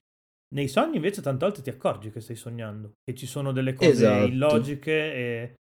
[0.55, 3.91] Nei sogni invece tante volte ti accorgi che stai sognando, che ci sono delle cose
[3.91, 4.27] esatto.
[4.27, 5.55] illogiche e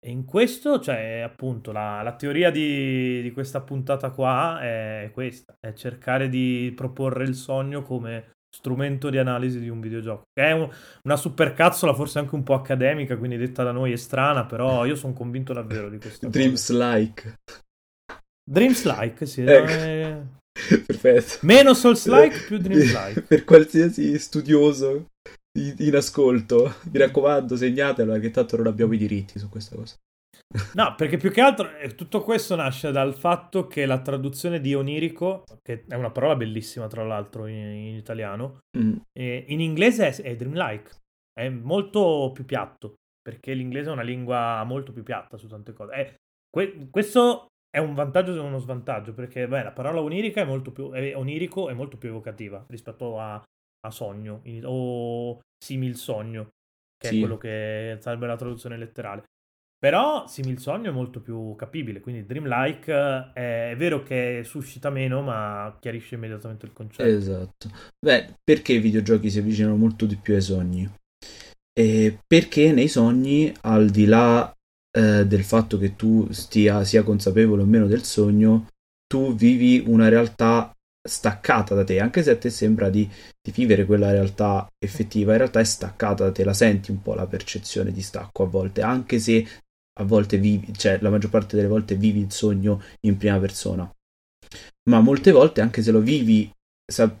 [0.00, 5.56] e in questo, cioè, appunto, la, la teoria di, di, questa puntata qua è questa,
[5.58, 10.28] è cercare di proporre il sogno come strumento di analisi di un videogioco.
[10.32, 10.70] È un,
[11.02, 14.94] una supercazzola, forse anche un po' accademica, quindi detta da noi è strana, però io
[14.94, 16.28] sono convinto davvero di questo.
[16.28, 17.40] Dreams-like.
[18.48, 19.42] Dreams-like, sì.
[19.42, 19.72] Ecco.
[19.72, 20.22] È...
[20.86, 21.38] Perfetto.
[21.42, 23.22] Meno Souls-like, più Dreams-like.
[23.26, 25.06] per qualsiasi studioso
[25.78, 26.74] in ascolto.
[26.92, 29.96] Mi raccomando, segnatelo, perché tanto non abbiamo i diritti su questa cosa.
[30.74, 34.74] No, perché più che altro eh, tutto questo nasce dal fatto che la traduzione di
[34.74, 38.96] onirico, che è una parola bellissima tra l'altro in, in italiano, mm.
[39.14, 40.90] in inglese è, è dreamlike,
[41.32, 45.92] è molto più piatto, perché l'inglese è una lingua molto più piatta su tante cose.
[45.92, 46.14] È,
[46.48, 50.72] que, questo è un vantaggio e uno svantaggio, perché beh, la parola onirica è molto
[50.72, 53.42] più, è, onirico è molto più evocativa rispetto a,
[53.86, 56.48] a sogno in, o simil sogno,
[56.96, 57.16] che sì.
[57.16, 59.24] è quello che sarebbe la traduzione letterale.
[59.78, 62.92] Però Simil Sogno è molto più capibile, quindi Dreamlike
[63.32, 67.08] è, è vero che suscita meno, ma chiarisce immediatamente il concetto.
[67.08, 67.70] Esatto.
[68.04, 70.90] Beh, perché i videogiochi si avvicinano molto di più ai sogni?
[71.72, 74.52] E perché nei sogni, al di là
[74.90, 78.66] eh, del fatto che tu stia, sia consapevole o meno del sogno,
[79.06, 80.72] tu vivi una realtà
[81.08, 83.08] staccata da te, anche se a te sembra di,
[83.40, 87.14] di, vivere quella realtà effettiva, in realtà è staccata da te, la senti un po'
[87.14, 89.46] la percezione di stacco a volte, anche se
[90.00, 93.90] a volte vivi, cioè la maggior parte delle volte vivi il sogno in prima persona.
[94.90, 96.50] Ma molte volte, anche se lo vivi,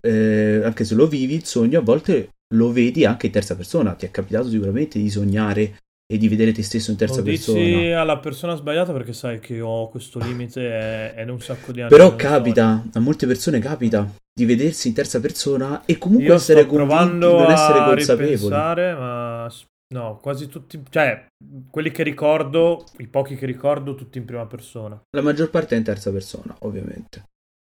[0.00, 3.94] eh, anche se lo vivi il sogno, a volte lo vedi anche in terza persona.
[3.94, 7.58] Ti è capitato sicuramente di sognare e di vedere te stesso in terza lo persona.
[7.58, 11.90] Dici alla persona sbagliata perché sai che ho questo limite e un sacco di anni.
[11.90, 16.64] Però capita, a molte persone capita di vedersi in terza persona e comunque Io essere
[16.64, 18.54] convinti, non essere consapevoli.
[18.94, 19.50] ma
[19.90, 21.28] No, quasi tutti, cioè,
[21.70, 25.00] quelli che ricordo, i pochi che ricordo, tutti in prima persona.
[25.16, 27.22] La maggior parte è in terza persona, ovviamente.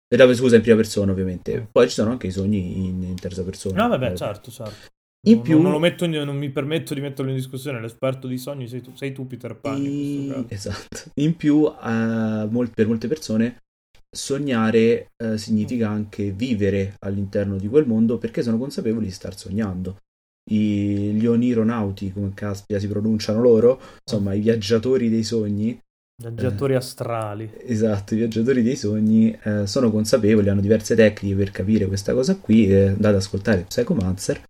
[0.08, 1.60] E scusa, in prima persona, ovviamente.
[1.60, 1.64] Mm.
[1.72, 3.84] Poi ci sono anche i sogni in, in terza persona.
[3.84, 4.94] No, vabbè, certo, certo.
[5.26, 5.62] In non, più...
[5.62, 9.12] non, metto, non, mi permetto di metterlo in discussione, l'esperto di sogni sei tu, sei
[9.12, 9.84] tu Peter Pan.
[9.84, 10.46] In...
[10.48, 11.10] Esatto.
[11.16, 13.64] In più, uh, mol- per molte persone,
[14.10, 19.98] sognare uh, significa anche vivere all'interno di quel mondo perché sono consapevoli di star sognando
[20.52, 25.80] i, gli onironauti, come caspita si pronunciano loro, insomma i viaggiatori dei sogni.
[26.18, 27.52] Viaggiatori eh, astrali.
[27.66, 32.38] Esatto, i viaggiatori dei sogni eh, sono consapevoli, hanno diverse tecniche per capire questa cosa
[32.38, 34.42] qui, eh, andate ad ascoltare Psychomancer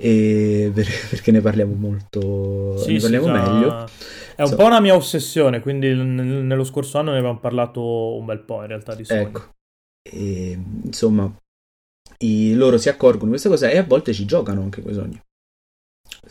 [0.00, 3.88] e per, perché ne parliamo molto sì, ne parliamo sì, meglio
[4.36, 4.56] è un so.
[4.56, 8.68] po' una mia ossessione quindi nello scorso anno ne avevamo parlato un bel po' in
[8.68, 9.56] realtà di sogni ecco
[10.02, 11.34] e, insomma
[12.18, 15.20] i, loro si accorgono di questa cosa e a volte ci giocano anche quei sogni.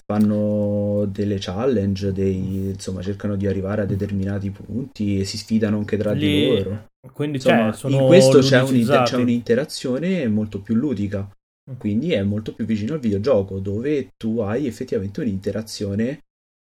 [0.06, 5.98] Fanno delle challenge, dei, insomma, cercano di arrivare a determinati punti e si sfidano anche
[5.98, 6.20] tra Lì...
[6.20, 6.88] di loro.
[7.14, 11.30] Quindi insomma, cioè, in questo c'è, un, c'è un'interazione molto più ludica.
[11.78, 16.22] Quindi è molto più vicino al videogioco, dove tu hai effettivamente un'interazione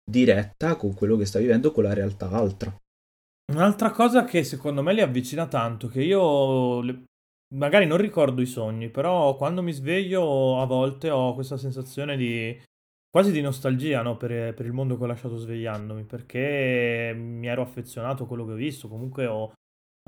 [0.09, 2.75] diretta con quello che stai vivendo con la realtà altra.
[3.53, 6.83] Un'altra cosa che secondo me li avvicina tanto, che io
[7.55, 12.59] magari non ricordo i sogni, però quando mi sveglio a volte ho questa sensazione di
[13.11, 14.17] quasi di nostalgia no?
[14.17, 18.53] per, per, il mondo che ho lasciato svegliandomi, perché mi ero affezionato a quello che
[18.53, 19.53] ho visto, comunque ho,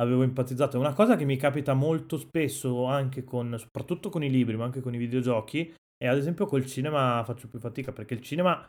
[0.00, 0.76] avevo empatizzato.
[0.76, 4.64] È una cosa che mi capita molto spesso anche con, soprattutto con i libri, ma
[4.64, 8.68] anche con i videogiochi, e ad esempio col cinema faccio più fatica, perché il cinema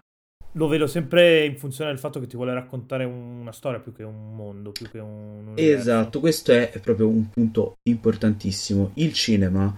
[0.54, 4.04] lo vedo sempre in funzione del fatto che ti vuole raccontare una storia più che
[4.04, 5.48] un mondo, più che un...
[5.48, 5.80] Universo.
[5.80, 8.92] Esatto, questo è proprio un punto importantissimo.
[8.96, 9.78] Il cinema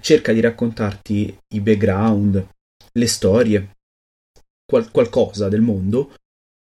[0.00, 2.48] cerca di raccontarti i background,
[2.92, 3.76] le storie,
[4.64, 6.14] qual- qualcosa del mondo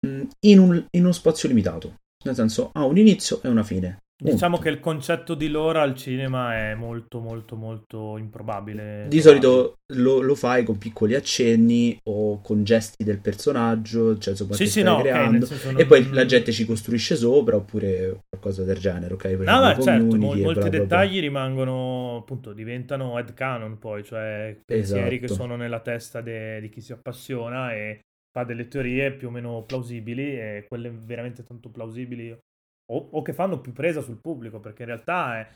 [0.07, 1.97] mm, in, un, in uno spazio limitato.
[2.27, 4.01] Nel senso, ha un inizio e una fine.
[4.19, 9.05] Diciamo che il concetto di lore al cinema è molto molto molto improbabile.
[9.09, 14.55] Di solito lo, lo, fai con piccoli accenni o con gesti del personaggio, cioè insomma
[14.55, 15.81] sì, sì, no, creando okay, non...
[15.81, 19.37] e poi la gente ci costruisce sopra oppure qualcosa del genere, ok?
[19.37, 21.21] Poi no, beh, certo, molti bla, dettagli bla, bla.
[21.21, 25.27] rimangono appunto diventano headcanon poi, cioè pensieri esatto.
[25.27, 28.01] che sono nella testa de, di chi si appassiona e
[28.37, 33.33] fa delle teorie più o meno plausibili e quelle veramente tanto plausibili o, o, che
[33.33, 35.55] fanno più presa sul pubblico, perché in realtà è,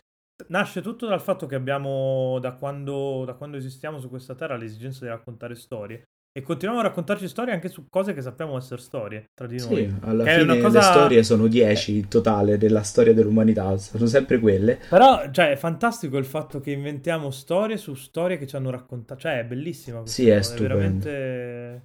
[0.48, 5.04] nasce tutto dal fatto che abbiamo, da quando, da quando esistiamo su questa terra, l'esigenza
[5.04, 6.04] di raccontare storie.
[6.32, 9.88] E continuiamo a raccontarci storie anche su cose che sappiamo essere storie tra di noi.
[9.88, 10.78] Sì, alla che fine cosa...
[10.78, 14.78] le storie sono 10 in totale della storia dell'umanità, sono sempre quelle.
[14.88, 19.20] Però, cioè, è fantastico il fatto che inventiamo storie su storie che ci hanno raccontato.
[19.20, 20.36] Cioè, è bellissima Sì, cosa.
[20.36, 20.64] è stupendo.
[20.64, 21.82] È veramente...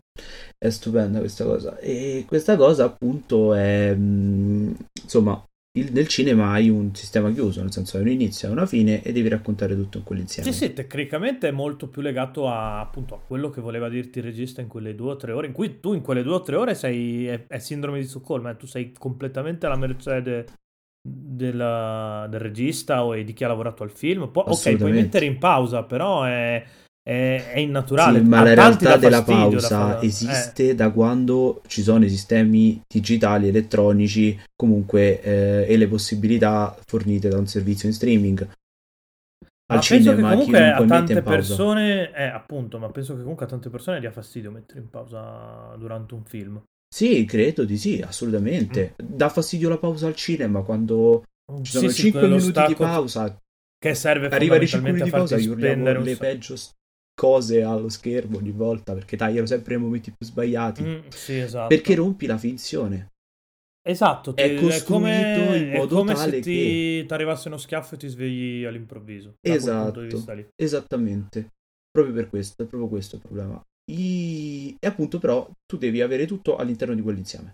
[0.58, 1.78] È stupenda questa cosa.
[1.80, 3.96] E questa cosa, appunto, è...
[3.96, 5.44] Mm, insomma,
[5.76, 9.02] il, nel cinema hai un sistema chiuso, nel senso hai un inizio e una fine
[9.04, 10.52] e devi raccontare tutto in quell'insieme.
[10.52, 14.26] Sì, sì, tecnicamente è molto più legato a, appunto, a quello che voleva dirti il
[14.26, 16.56] regista in quelle due o tre ore, in cui tu in quelle due o tre
[16.56, 18.58] ore sei, è, è sindrome di Stoccolma, eh?
[18.58, 20.46] tu sei completamente alla mercé de,
[21.06, 24.30] del regista o di chi ha lavorato al film.
[24.32, 26.64] Po- ok, puoi mettere in pausa, però è
[27.08, 28.20] è, è innaturale.
[28.20, 30.08] Sì, ma A la realtà della da pausa fare- eh.
[30.08, 37.30] esiste da quando ci sono i sistemi digitali, elettronici, comunque, eh, e le possibilità fornite
[37.30, 38.40] da un servizio in streaming.
[39.68, 43.46] Al Ma penso che cinema comunque a tante persone, eh, appunto, ma penso che comunque
[43.46, 46.62] a tante persone dia fastidio mettere in pausa durante un film.
[46.88, 48.96] Sì, credo di sì, assolutamente.
[49.04, 51.24] Dà fastidio la pausa al cinema quando
[51.62, 51.90] ci sono Mm.
[51.90, 53.40] Sì, sì, 5 quello minuti di pausa.
[53.78, 56.56] che serve Arrivano i 5 fondamentalmente minuti a di pausa, spendere un le peggio
[57.16, 60.84] cose allo schermo ogni volta perché tagliano sempre i momenti più sbagliati.
[60.84, 61.74] Mm, sì, esatto.
[61.74, 63.10] Perché rompi la finzione.
[63.88, 67.58] Esatto, è ti- costruito come, in è modo come tale se ti, ti arrivasse uno
[67.58, 69.36] schiaffo e ti svegli all'improvviso.
[69.42, 70.02] Esatto.
[70.56, 71.50] Esattamente,
[71.92, 73.62] proprio per questo, è proprio questo il problema.
[73.92, 77.54] I- E appunto, però, tu devi avere tutto all'interno di quell'insieme.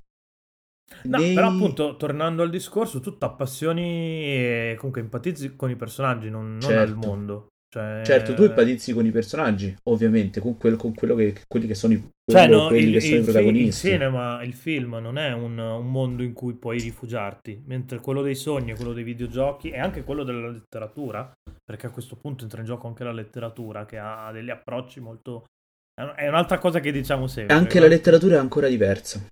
[1.04, 6.30] No, Nei- però appunto, tornando al discorso, tu appassioni e comunque empatizzi con i personaggi,
[6.30, 7.08] non, non al Certo.
[7.08, 7.48] mondo.
[7.72, 11.74] Cioè, Certo, tu empatizzi con i personaggi, ovviamente, con, quel- con quello che, quelli che
[11.76, 13.88] sono i, Cioè, quello- no, quelli il, che sono il i fi- il protagonisti.
[13.88, 18.36] cinema, il film non è un, un mondo in cui puoi rifugiarti, mentre quello dei
[18.36, 21.32] sogni, quello dei videogiochi e anche quello della letteratura,
[21.64, 25.46] perché a questo punto entra in gioco anche la letteratura che ha degli approcci molto...
[25.94, 27.56] È un'altra cosa che diciamo sempre.
[27.56, 27.86] Anche no?
[27.86, 29.26] la letteratura è ancora diversa.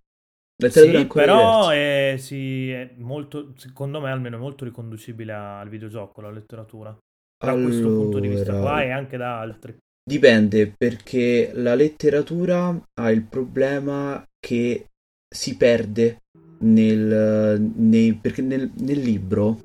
[0.67, 6.31] Sì, però è, sì, è molto, secondo me almeno è molto riconducibile al videogioco, la
[6.31, 6.95] letteratura.
[7.41, 9.77] Da questo punto di vista Allora, qua e anche da altri.
[10.09, 14.87] Dipende, perché la letteratura ha il problema che
[15.33, 16.17] si perde
[16.63, 19.59] nel, nei- perché nel, nel libro,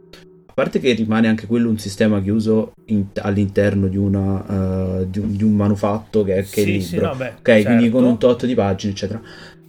[0.46, 5.18] a parte che rimane anche quello un sistema chiuso in- all'interno di, una, eh, di,
[5.18, 6.90] un, di un manufatto che è, che è il Sì, libro.
[6.90, 9.22] sì, no, beh, ok, quindi certo, con un tot di pagine, eccetera.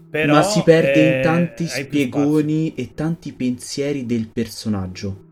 [0.10, 5.24] però, Ma si perde eh, in tanti spiegoni e tanti pensieri del personaggio.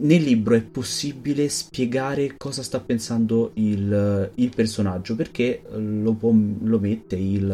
[0.00, 6.32] Nel libro è possibile spiegare cosa sta pensando il, il personaggio perché lo, può-
[6.62, 7.50] lo mette il,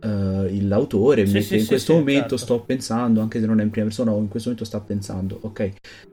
[0.00, 2.36] eh, il- l'autore, Sì, mette sì, in sì, questo momento certo.
[2.38, 5.38] sto pensando, anche se non è in prima persona o in questo momento sta pensando,
[5.42, 5.70] ok?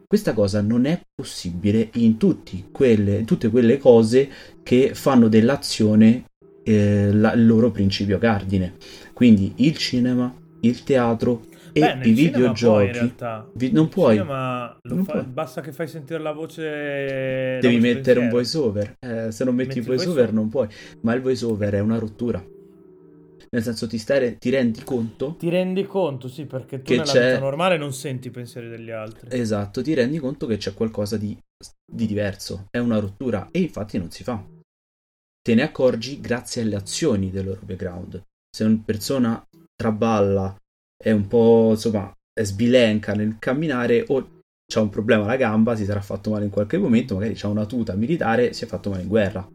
[0.08, 4.30] Questa cosa non è possibile in tutti quelle- in tutte quelle cose
[4.64, 6.26] che fanno dell'azione
[6.64, 8.76] eh, la- il loro principio cardine.
[9.14, 10.32] Quindi il cinema,
[10.62, 12.92] il teatro e Beh, i videogiochi.
[12.92, 13.50] realtà.
[13.54, 15.24] Vi- non puoi, Non fa- puoi.
[15.26, 16.62] basta che fai sentire la voce.
[17.56, 18.30] la devi voce mettere un pensiero.
[18.30, 18.94] voice over.
[19.00, 20.68] Eh, se non metti Metti il voice over non puoi.
[21.02, 22.44] Ma il voice over è una rottura.
[23.54, 27.04] Nel senso ti, stai, ti rendi conto Ti rendi conto, sì, perché tu Che nella
[27.12, 29.28] c'è- vita normale non senti i pensieri degli altri.
[29.38, 31.38] Esatto, ti rendi conto che c'è qualcosa di,
[31.86, 34.42] di diverso, è una rottura e infatti non si fa.
[35.42, 38.24] Te ne accorgi grazie alle azioni del loro background.
[38.50, 40.56] Se una persona traballa,
[41.02, 44.40] è un po' insomma, è sbilenca nel camminare o
[44.72, 47.66] c'ha un problema alla gamba, si sarà fatto male in qualche momento, magari c'ha una
[47.66, 49.48] tuta militare, si è fatto male in guerra.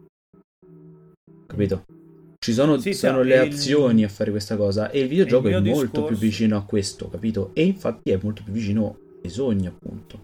[1.46, 1.84] Capito?
[2.38, 5.54] Ci sono, Sì, sono le il- azioni a fare questa cosa e il videogioco il
[5.54, 7.50] è molto più vicino a questo, capito?
[7.54, 10.22] E infatti è molto più vicino ai sogni, appunto.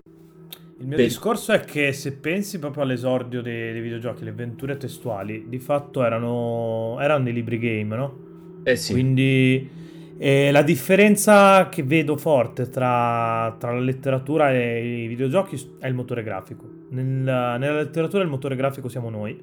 [0.78, 4.76] Il mio Per- discorso è che se pensi proprio all'esordio dei, dei videogiochi, le avventure
[4.76, 8.30] testuali, di fatto erano, erano dei libri game, no?
[8.64, 9.68] Eh sì, Quindi
[10.18, 15.94] eh, la differenza che vedo forte tra, tra la letteratura e i videogiochi è il
[15.94, 16.68] motore grafico.
[16.90, 19.40] Nella, nella letteratura il motore grafico siamo noi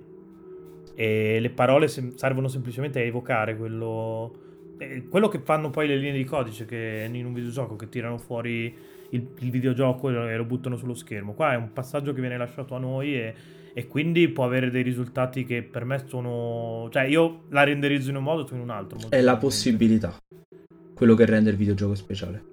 [0.95, 4.33] e le parole sem- servono semplicemente a evocare quello,
[4.77, 8.17] eh, quello che fanno poi le linee di codice che in un videogioco che tirano
[8.17, 8.73] fuori
[9.11, 11.33] il, il videogioco e lo buttano sullo schermo.
[11.33, 13.33] Qua è un passaggio che viene lasciato a noi e,
[13.79, 16.89] e quindi può avere dei risultati che per me sono...
[16.91, 18.99] Cioè io la renderizzo in un modo, tu in un altro.
[19.07, 20.17] è la possibilità.
[20.93, 22.43] Quello che rende il videogioco speciale.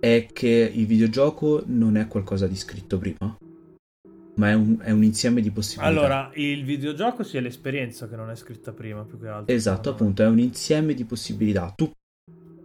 [0.00, 3.36] È che il videogioco non è qualcosa di scritto prima,
[4.34, 5.96] ma è un, è un insieme di possibilità.
[5.96, 9.54] Allora, il videogioco sì è l'esperienza che non è scritta prima, più che altro.
[9.54, 11.72] Esatto, appunto, è un insieme di possibilità.
[11.76, 11.88] Tu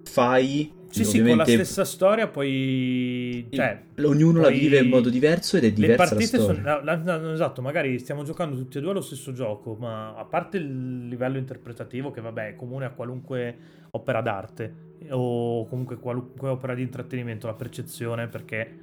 [0.04, 3.48] fai, Sì, sì, con la stessa storia poi...
[3.52, 6.62] Cioè, ognuno la poi vive in modo diverso ed è le diversa la partite storia.
[6.62, 6.84] sono...
[6.84, 10.26] la- la- la- esatto, magari stiamo giocando tutti e due allo stesso gioco, ma a
[10.26, 13.56] parte il livello interpretativo che vabbè è comune a qualunque
[13.92, 18.76] opera d'arte o comunque qualunque opera di intrattenimento, la percezione perché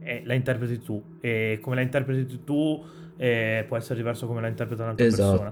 [0.00, 2.84] eh, la interpreti tu e come la interpreti tu
[3.16, 5.50] eh, può essere diverso come la interpreta un'altra persona.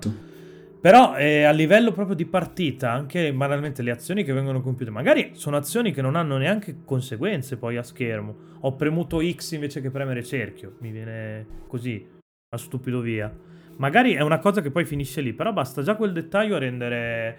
[0.80, 1.12] Esatto.
[1.12, 5.30] Però eh, a livello proprio di partita, anche banalmente le azioni che vengono compiute, magari
[5.34, 8.48] sono azioni che non hanno neanche conseguenze poi a schermo.
[8.60, 12.06] Ho premuto X invece che premere cerchio, mi viene così,
[12.54, 13.32] a stupido via.
[13.76, 17.38] Magari è una cosa che poi finisce lì, però basta già quel dettaglio a rendere,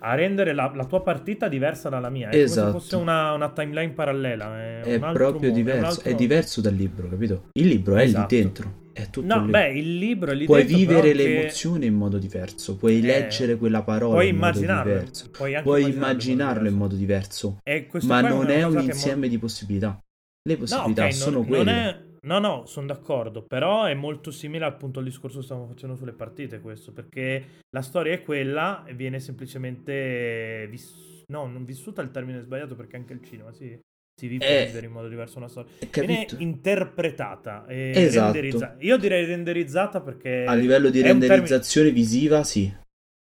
[0.00, 2.28] a rendere la, la tua partita diversa dalla mia.
[2.28, 2.66] È come Esatto.
[2.66, 4.60] se fosse una, una timeline parallela.
[4.60, 7.44] È, È proprio mondo, diverso, altro- è diverso dal libro, capito?
[7.52, 8.34] Il libro è Esatto.
[8.34, 8.72] lì dentro,
[9.02, 9.52] è tutto No, lì.
[9.52, 13.82] beh, il libro è lì Puoi vivere l'emozione in modo diverso, puoi Eh, leggere quella
[13.82, 17.58] parola puoi in modo immaginarlo, diverso, puoi anche puoi immaginarlo in modo diverso.
[18.02, 19.98] ma è non è cosa un che è mo- insieme di possibilità.
[20.42, 21.64] Le No, possibilità ok, sono non, quelle.
[21.64, 22.06] non è...
[22.20, 26.12] No, no, sono d'accordo, però è molto simile appunto al discorso che stavamo facendo sulle
[26.12, 32.10] partite questo, perché la storia è quella e viene semplicemente vis- no, non vissuta il
[32.10, 33.78] termine sbagliato perché anche il cinema si,
[34.18, 35.70] si vive Eh, in modo diverso una storia.
[35.92, 38.32] Viene interpretata e Esatto.
[38.32, 38.76] renderizzata.
[38.80, 42.72] Io direi renderizzata perché A livello di un termine- renderizzazione visiva, sì,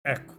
[0.01, 0.37] Ecco,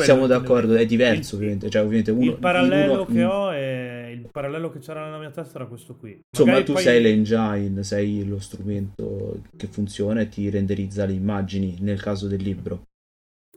[0.00, 4.08] siamo d'accordo, è diverso Il- ovviamente, cioè ovviamente uno il parallelo uno- che ho è
[4.10, 6.18] il parallelo che c'era nella mia testa era questo qui.
[6.32, 11.12] Insomma, Magari tu poi- sei l'engine, sei lo strumento che funziona e ti renderizza le
[11.12, 12.84] immagini nel caso del libro.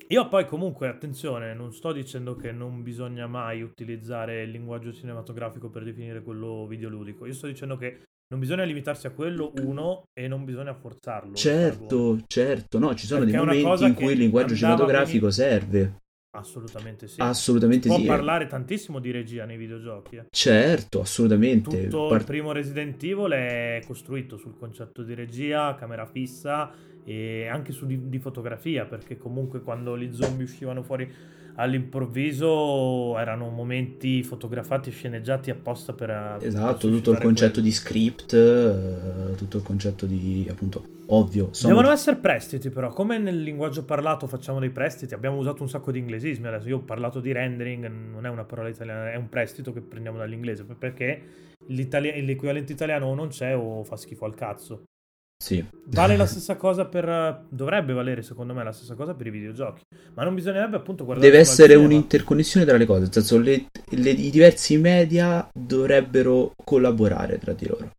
[0.10, 5.70] Io poi comunque, attenzione, non sto dicendo che non bisogna mai utilizzare il linguaggio cinematografico
[5.70, 7.26] per definire quello videoludico.
[7.26, 11.34] Io sto dicendo che non bisogna limitarsi a quello, uno, e non bisogna forzarlo.
[11.34, 16.02] Certo, certo, no, ci sono Perché dei momenti in cui il linguaggio cinematografico serve.
[16.36, 17.22] Assolutamente sì.
[17.22, 18.04] Assolutamente si sì.
[18.04, 20.18] può parlare tantissimo di regia nei videogiochi.
[20.18, 20.26] eh.
[20.30, 21.84] Certo, assolutamente.
[21.84, 27.48] Tutto Par- il primo Resident Evil è costruito sul concetto di regia, camera fissa e
[27.48, 31.10] anche su di, di fotografia, perché comunque quando gli zombie uscivano fuori
[31.58, 36.38] all'improvviso erano momenti fotografati e sceneggiati apposta per...
[36.40, 37.68] per Esatto, tutto il concetto quello.
[37.68, 41.50] di script, eh, tutto il concetto di, appunto, ovvio.
[41.52, 41.74] Sono...
[41.74, 45.92] Devono essere prestiti però, come nel linguaggio parlato facciamo dei prestiti, abbiamo usato un sacco
[45.92, 49.30] di inglesismi adesso, io ho parlato di rendering, non è una parola italiana, è un
[49.30, 51.22] prestito che prendiamo dall'inglese, perché
[51.68, 54.84] l'equivalente italiano o non c'è o fa schifo al cazzo.
[55.38, 55.64] Sì.
[55.88, 57.46] Vale la stessa cosa per.
[57.50, 59.82] Dovrebbe valere, secondo me, la stessa cosa per i videogiochi.
[60.14, 61.30] Ma non bisognerebbe appunto guardare.
[61.30, 67.38] Deve essere un'interconnessione tra le cose, nel senso le, le- i diversi media dovrebbero collaborare
[67.38, 67.92] tra di loro.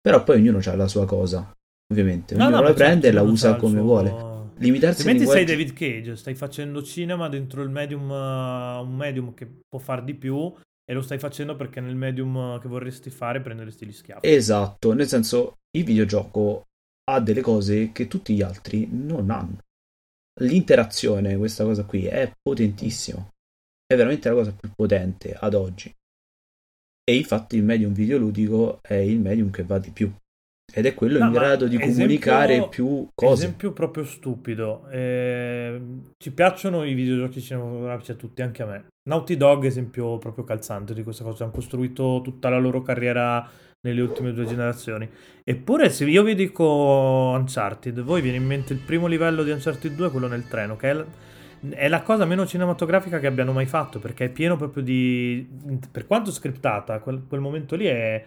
[0.00, 1.52] Però poi ognuno ha la sua cosa,
[1.92, 2.34] ovviamente.
[2.34, 4.30] No, Ognuno no, la certo, prende e la usa come suo- vuole.
[4.58, 9.34] Limitarsi al Altrimenti sei David Cage, stai facendo cinema dentro il medium, uh, un medium
[9.34, 10.52] che può far di più
[10.84, 14.28] e lo stai facendo perché nel medium che vorresti fare prenderesti gli schiaffi.
[14.28, 16.64] Esatto, nel senso il videogioco
[17.10, 19.58] ha delle cose che tutti gli altri non hanno.
[20.40, 23.26] L'interazione, questa cosa qui, è potentissima.
[23.86, 25.92] È veramente la cosa più potente ad oggi.
[27.04, 30.10] E infatti il medium videoludico è il medium che va di più.
[30.74, 33.44] Ed è quello No, in grado di esempio- comunicare più cose.
[33.44, 34.88] Esempio proprio stupido.
[34.88, 35.80] eh,
[36.16, 38.86] ci piacciono i videogiochi cinematografici a tutti, anche a me.
[39.10, 41.42] Naughty Dog, esempio proprio calzante di questa cosa.
[41.44, 43.46] Hanno costruito tutta la loro carriera
[43.82, 45.08] nelle ultime due generazioni.
[45.44, 46.64] Eppure, se io vi dico
[47.36, 50.90] Uncharted, voi viene in mente il primo livello di Uncharted 2, quello nel treno, che
[50.90, 51.06] è, l-
[51.70, 55.48] è la cosa meno cinematografica che abbiano mai fatto, perché è pieno proprio di...
[55.90, 58.26] Per quanto scriptata, quel, quel momento lì è...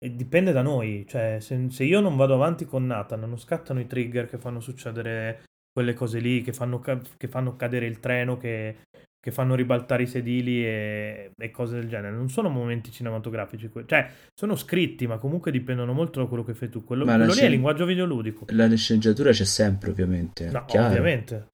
[0.00, 3.88] Dipende da noi, cioè se, se io non vado avanti con Nathan, non scattano i
[3.88, 8.36] trigger che fanno succedere quelle cose lì, che fanno, ca- che fanno cadere il treno,
[8.36, 8.76] che,
[9.20, 12.14] che fanno ribaltare i sedili e, e cose del genere.
[12.14, 16.54] Non sono momenti cinematografici, que- cioè sono scritti, ma comunque dipendono molto da quello che
[16.54, 16.84] fai tu.
[16.84, 18.46] Quello, Ma quello lì è scen- linguaggio videoludico.
[18.50, 20.50] La sceneggiatura c'è sempre, ovviamente.
[20.50, 20.86] No, chiaro.
[20.88, 21.46] ovviamente.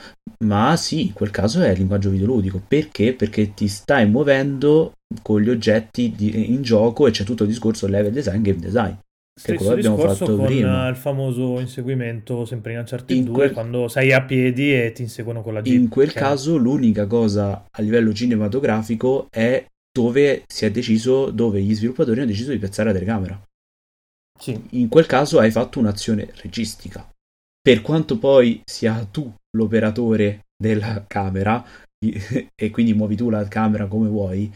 [0.44, 2.62] Ma sì, in quel caso è linguaggio videoludico.
[2.66, 3.14] Perché?
[3.14, 7.86] Perché ti stai muovendo con gli oggetti di- in gioco e c'è tutto il discorso
[7.86, 8.92] level design, game design.
[9.36, 10.88] Stesso quello abbiamo discorso con prima.
[10.88, 15.02] il famoso inseguimento sempre in Uncharted In 2 quel- quando sei a piedi e ti
[15.02, 15.80] inseguono con la jeep.
[15.80, 21.60] In quel Cioè, caso l'unica cosa a livello cinematografico è dove si è deciso, dove
[21.62, 23.42] gli sviluppatori hanno deciso di piazzare la telecamera.
[24.38, 24.60] sì.
[24.70, 27.08] In quel caso hai fatto un'azione registica.
[27.60, 31.64] Per quanto poi sia tu l'operatore della camera
[31.98, 34.52] e quindi muovi tu la camera come vuoi,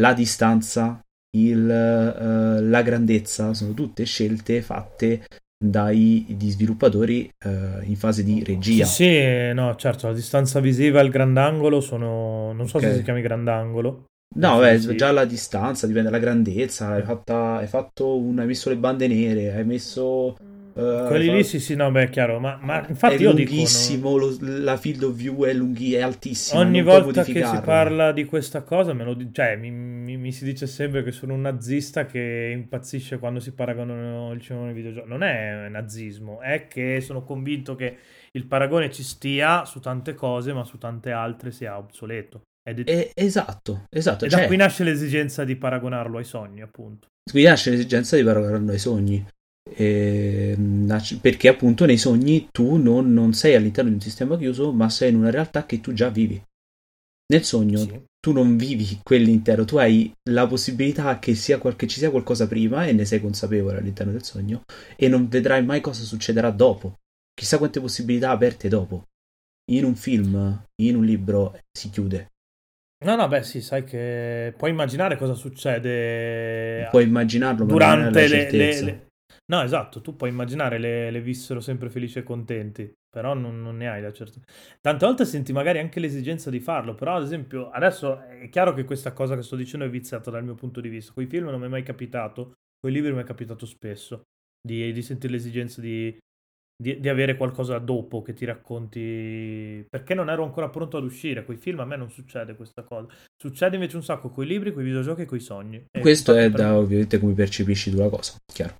[0.00, 1.00] la distanza,
[1.44, 5.24] il, eh, la grandezza sono tutte scelte fatte
[5.58, 8.84] dai sviluppatori eh, in fase di regia.
[8.84, 12.52] Sì, sì, no, certo, la distanza visiva e il grandangolo sono...
[12.52, 12.84] non so Ok.
[12.84, 14.04] se si chiami grandangolo.
[14.36, 14.96] No, beh, sì.
[14.96, 16.88] già la distanza dipende dalla grandezza.
[16.88, 20.36] Hai, fatta- hai fatto un, hai messo le bande nere, hai messo.
[20.76, 23.32] Eh, Quelli lì fatto- sì, sì, no, beh, è chiaro, ma, ma infatti è io
[23.32, 23.50] dico...
[23.50, 26.60] no, lunghissimo, lo- la field of view è, lunghi, è altissima.
[26.60, 30.66] Ogni volta che si parla di questa cosa, lo cioè, mi, mi- mi si dice
[30.66, 35.08] sempre che sono un nazista che impazzisce quando si paragonano il cinema ai videogiochi.
[35.08, 37.96] Non è nazismo, è che sono convinto che
[38.32, 42.42] il paragone ci stia su tante cose, ma su tante altre sia obsoleto.
[42.68, 44.24] Ed è- Eh, esatto, esatto.
[44.24, 47.06] e Cioè, da qui nasce l'esigenza di paragonarlo ai sogni, appunto.
[47.30, 49.24] qui nasce l'esigenza di paragonarlo ai sogni.
[49.68, 54.72] E, nasce- perché appunto nei sogni tu non, non sei all'interno di un sistema chiuso,
[54.72, 56.40] ma sei in una realtà che tu già vivi.
[57.28, 58.00] Nel sogno Sì.
[58.20, 62.46] tu non vivi quell'intero, tu hai la possibilità che, sia qual- che ci sia qualcosa
[62.46, 64.62] prima e ne sei consapevole all'interno del sogno
[64.94, 66.98] e non vedrai mai cosa succederà dopo.
[67.34, 69.04] Chissà quante possibilità aperte dopo.
[69.72, 72.28] In un film, in un libro si chiude.
[73.04, 76.86] No, no, beh, sì, sai che puoi immaginare cosa succede.
[76.90, 79.05] Puoi immaginarlo durante le, le, le,
[79.48, 83.76] No, esatto, tu puoi immaginare le, le vissero sempre felici e contenti, però non, non
[83.76, 84.44] ne hai la certezza.
[84.80, 88.84] Tante volte senti magari anche l'esigenza di farlo, però ad esempio adesso è chiaro che
[88.84, 91.12] questa cosa che sto dicendo è viziata dal mio punto di vista.
[91.12, 94.22] Con i film non mi è mai capitato, con i libri mi è capitato spesso
[94.60, 96.18] di, di sentire l'esigenza di,
[96.76, 101.44] di, di, avere qualcosa dopo che ti racconti perché non ero ancora pronto ad uscire.
[101.44, 103.06] Con i film a me non succede questa cosa.
[103.40, 105.84] Succede invece un sacco con i libri con i videogiochi e con i sogni.
[105.88, 106.76] E questo è da me...
[106.78, 108.78] ovviamente come percepisci tu la cosa chiaro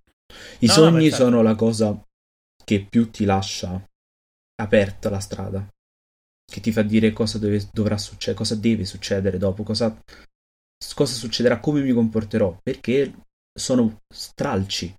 [0.61, 1.17] i no, sogni no, certo.
[1.17, 2.03] sono la cosa
[2.65, 3.83] che più ti lascia
[4.61, 5.67] aperta la strada,
[6.45, 9.97] che ti fa dire cosa deve, dovrà succedere, cosa deve succedere dopo, cosa,
[10.95, 13.13] cosa succederà, come mi comporterò, perché
[13.57, 14.95] sono stralci,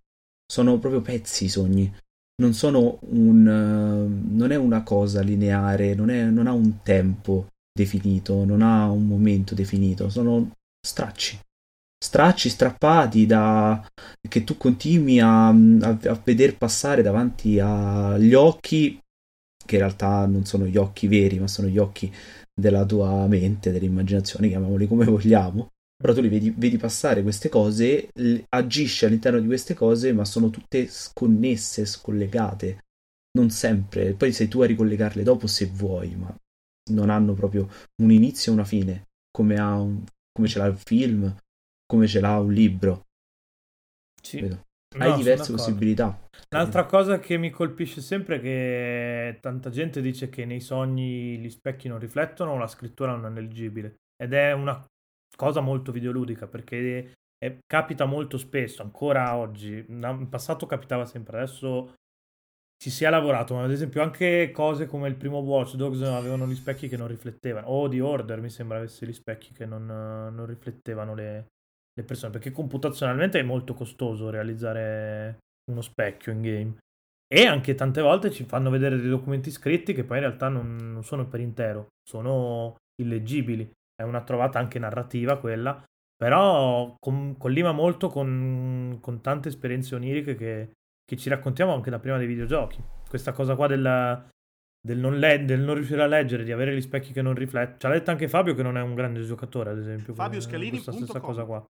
[0.45, 1.93] sono proprio pezzi i sogni.
[2.39, 3.41] Non sono un.
[3.43, 9.07] Non è una cosa lineare, non, è, non ha un tempo definito, non ha un
[9.07, 11.39] momento definito, sono stracci
[11.97, 13.85] stracci strappati da,
[14.27, 18.99] che tu continui a, a, a vedere passare davanti agli occhi,
[19.65, 22.11] che in realtà non sono gli occhi veri, ma sono gli occhi
[22.53, 25.69] della tua mente, dell'immaginazione, chiamiamoli come vogliamo.
[25.97, 28.09] Però tu li vedi, vedi passare queste cose,
[28.49, 32.83] agisci all'interno di queste cose, ma sono tutte sconnesse, scollegate.
[33.31, 34.13] Non sempre.
[34.13, 36.33] Poi sei tu a ricollegarle dopo se vuoi, ma
[36.91, 37.67] non hanno proprio
[38.01, 41.35] un inizio e una fine, come, un, come ce l'ha il film,
[41.87, 43.05] come ce l'ha un libro.
[44.21, 44.41] Sì.
[44.41, 44.65] Vedo.
[44.95, 46.27] Hai no, diverse possibilità.
[46.49, 51.49] Un'altra cosa che mi colpisce sempre è che tanta gente dice che nei sogni gli
[51.49, 53.97] specchi non riflettono o la scrittura non è leggibile.
[54.15, 54.81] Ed è una
[55.35, 59.85] cosa molto videoludica perché è, capita molto spesso, ancora oggi.
[59.87, 61.93] In passato capitava sempre, adesso
[62.81, 66.47] ci si è lavorato, ma ad esempio anche cose come il primo Watch Dogs avevano
[66.47, 69.85] gli specchi che non riflettevano, o The Order mi sembra avesse gli specchi che non,
[69.85, 71.47] non riflettevano le,
[71.97, 75.39] le persone, perché computazionalmente è molto costoso realizzare
[75.71, 76.77] uno specchio in game.
[77.27, 80.75] E anche tante volte ci fanno vedere dei documenti scritti che poi in realtà non,
[80.75, 83.69] non sono per intero, sono illeggibili.
[83.93, 85.83] È una trovata anche narrativa quella,
[86.15, 90.71] però con, collima molto con, con, tante esperienze oniriche che,
[91.03, 92.81] che, ci raccontiamo anche da prima dei videogiochi.
[93.09, 94.25] Questa cosa qua della,
[94.79, 97.77] del, non le, del, non riuscire a leggere, di avere gli specchi che non riflettono.
[97.79, 100.13] Ci ha detto anche Fabio che non è un grande giocatore, ad esempio.
[100.13, 100.81] Fabio Scalini.
[100.81, 101.65] Questa stessa cosa qua.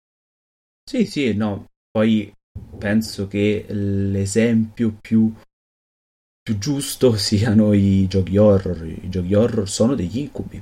[0.89, 2.31] Sì, sì, no, poi
[2.77, 5.34] penso che l'esempio più,
[6.41, 8.86] più giusto siano i giochi horror.
[8.86, 10.61] I giochi horror sono degli incubi.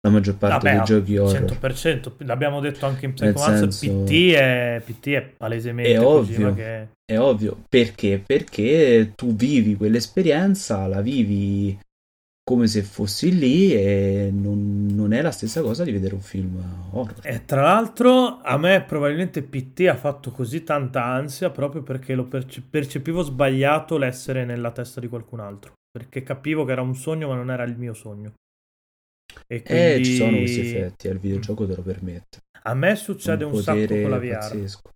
[0.00, 1.58] La maggior parte Vabbè, dei giochi horror.
[1.58, 4.04] 100%, l'abbiamo detto anche in Psychomancer, senso...
[4.04, 6.88] PT, è, PT è palesemente è ovvio, che...
[7.06, 8.22] è ovvio, perché?
[8.24, 11.78] Perché tu vivi quell'esperienza, la vivi
[12.44, 16.62] come se fossi lì e non, non, è la stessa cosa di vedere un film
[16.90, 17.20] horror.
[17.22, 22.24] E tra l'altro a me probabilmente PT ha fatto così tanta ansia proprio perché lo
[22.24, 27.28] perce- percepivo sbagliato l'essere nella testa di qualcun altro, perché capivo che era un sogno
[27.28, 28.34] ma non era il mio sogno.
[29.46, 29.82] E quindi...
[29.82, 32.40] Eh, ci sono questi effetti, il videogioco te lo permette.
[32.66, 34.38] A me succede un, un sacco con la VR.
[34.38, 34.90] Pazzesco.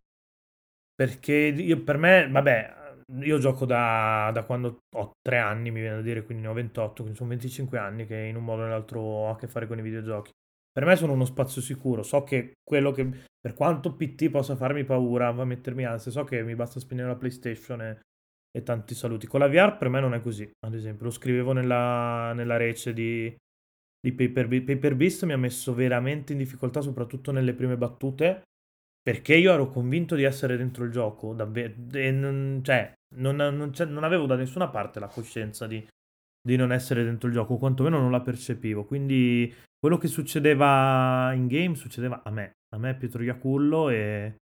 [0.95, 2.75] Perché io, per me, vabbè,
[3.21, 6.53] io gioco da, da, quando ho tre anni, mi viene da dire, quindi ne ho
[6.53, 9.67] 28, quindi sono 25 anni che in un modo o nell'altro ho a che fare
[9.67, 10.31] con i videogiochi.
[10.71, 13.09] Per me sono uno spazio sicuro, so che quello che,
[13.41, 17.09] per quanto PT possa farmi paura, va a mettermi ansia, so che mi basta spegnere
[17.09, 18.01] la PlayStation e,
[18.51, 19.27] e, tanti saluti.
[19.27, 22.93] Con la VR per me non è così, ad esempio, lo scrivevo nella, nella rece
[22.93, 23.35] di,
[24.01, 28.43] di Paper, Paper Beast, mi ha messo veramente in difficoltà, soprattutto nelle prime battute,
[29.03, 31.75] perché io ero convinto di essere dentro il gioco, davvero,
[32.13, 35.87] non, cioè, non, non, non, avevo da nessuna parte la coscienza di,
[36.41, 38.85] di, non essere dentro il gioco, quantomeno non la percepivo.
[38.85, 44.35] Quindi quello che succedeva in game succedeva a me, a me Pietro Iacullo e,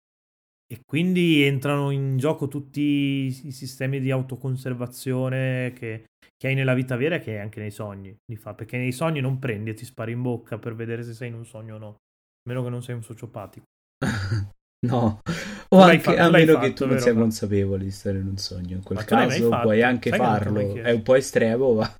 [0.66, 6.04] e quindi entrano in gioco tutti i, sistemi di autoconservazione che,
[6.36, 8.92] che, hai nella vita vera e che hai anche nei sogni, di fa, perché nei
[8.92, 11.74] sogni non prendi e ti spari in bocca per vedere se sei in un sogno
[11.74, 13.64] o no, a meno che non sei un sociopatico.
[14.86, 15.20] no,
[15.68, 18.36] o anche fa- a meno fatto, che tu non sia consapevole di stare in un
[18.36, 18.76] sogno.
[18.76, 20.74] In quel ma caso puoi anche Sai farlo.
[20.74, 21.96] È un po' estremo, ma.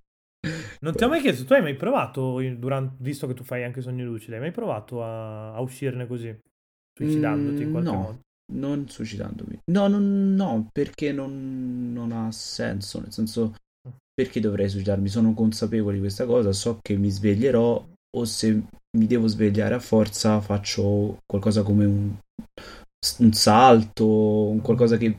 [0.81, 3.81] Non ti ho mai chiesto, tu hai mai provato, durante, visto che tu fai anche
[3.81, 6.37] sogni lucidi, hai mai provato a, a uscirne così?
[6.97, 8.21] Suicidandoti in qualche no, modo?
[8.53, 9.61] Non suicidandomi.
[9.71, 13.01] No, non, no perché non, non ha senso.
[13.01, 13.55] Nel senso,
[14.13, 15.09] perché dovrei suicidarmi?
[15.09, 18.63] Sono consapevole di questa cosa, so che mi sveglierò o se
[18.97, 22.15] mi devo svegliare a forza faccio qualcosa come un,
[23.19, 25.19] un salto, un qualcosa che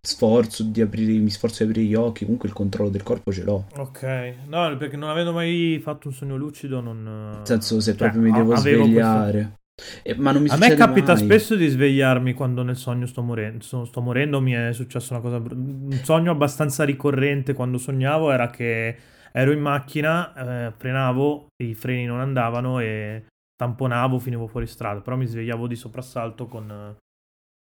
[0.00, 3.44] sforzo di aprire, mi sforzo di aprire gli occhi, comunque il controllo del corpo ce
[3.44, 3.66] l'ho.
[3.76, 7.02] Ok, no, perché non avendo mai fatto un sogno lucido non...
[7.02, 9.32] Nel senso se cioè, proprio mi devo svegliare.
[9.32, 9.56] Questo...
[10.02, 11.22] Eh, ma non mi a me capita mai.
[11.22, 13.62] spesso di svegliarmi quando nel sogno sto morendo.
[13.62, 15.36] Sto, sto morendo, mi è successa una cosa.
[15.36, 18.96] Un sogno abbastanza ricorrente quando sognavo era che
[19.30, 23.24] ero in macchina, eh, frenavo, i freni non andavano e
[23.58, 25.00] tamponavo, finivo fuori strada.
[25.02, 26.96] Però mi svegliavo di soprassalto con,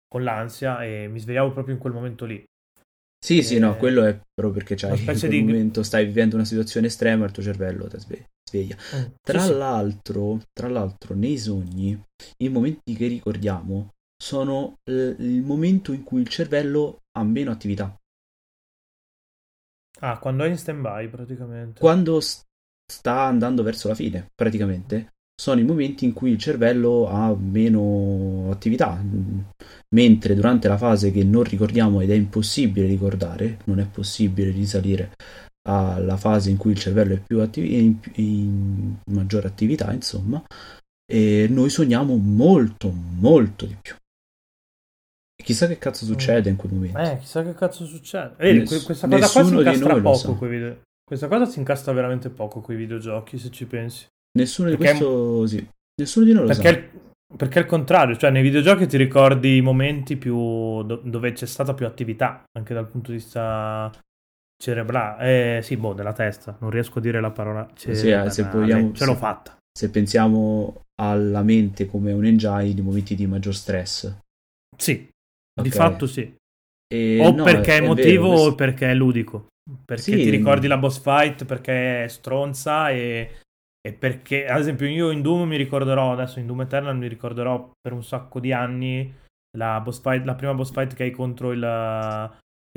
[0.07, 2.43] con l'ansia e mi svegliavo proprio in quel momento lì.
[3.19, 3.43] Sì, e...
[3.43, 5.41] sì, no, quello è proprio perché c'hai in quel di...
[5.41, 8.77] momento stai vivendo una situazione estrema e il tuo cervello ti sveglia.
[8.93, 11.99] Mm, tra, sì, l'altro, tra l'altro, nei sogni,
[12.37, 17.93] i momenti che ricordiamo sono l- il momento in cui il cervello ha meno attività.
[20.01, 21.79] Ah, quando è in stand-by praticamente.
[21.79, 22.45] Quando st-
[22.89, 28.49] sta andando verso la fine, praticamente sono i momenti in cui il cervello ha meno
[28.49, 28.99] attività,
[29.93, 35.11] mentre durante la fase che non ricordiamo ed è impossibile ricordare, non è possibile risalire
[35.69, 40.41] alla fase in cui il cervello è più attiv- in, in maggiore attività, insomma,
[41.05, 43.95] e noi sogniamo molto, molto di più.
[45.41, 46.97] chissà che cazzo succede in quel momento.
[46.97, 48.33] Eh, chissà che cazzo succede.
[48.37, 50.37] Vedi, Ness- questa cosa qua si incastra poco.
[51.07, 54.07] Questa cosa si incastra veramente poco con i videogiochi, se ci pensi.
[54.33, 54.83] Nessuno perché...
[54.83, 55.69] di questo sì.
[56.01, 57.35] Nessuno di noi lo perché, sa.
[57.35, 61.85] Perché al contrario, cioè nei videogiochi ti ricordi i momenti più dove c'è stata più
[61.85, 63.91] attività, anche dal punto di vista
[64.61, 65.57] cerebrale.
[65.57, 66.55] Eh, sì, boh, della testa.
[66.59, 68.29] Non riesco a dire la parola cerebrale.
[68.29, 69.57] Sì, eh, se vogliamo, ce l'ho fatta.
[69.71, 74.17] Se pensiamo alla mente come un engine di momenti di maggior stress.
[74.75, 75.69] Sì, okay.
[75.69, 76.35] di fatto sì.
[76.87, 79.47] E o no, perché è, è emotivo vero, o perché è ludico.
[79.83, 83.41] Perché sì, ti ricordi la boss fight perché è stronza e
[83.81, 87.71] e perché, ad esempio, io in Doom mi ricorderò, adesso in Doom Eternal mi ricorderò
[87.79, 89.13] per un sacco di anni
[89.57, 91.59] la, boss fight, la prima boss fight che hai contro il,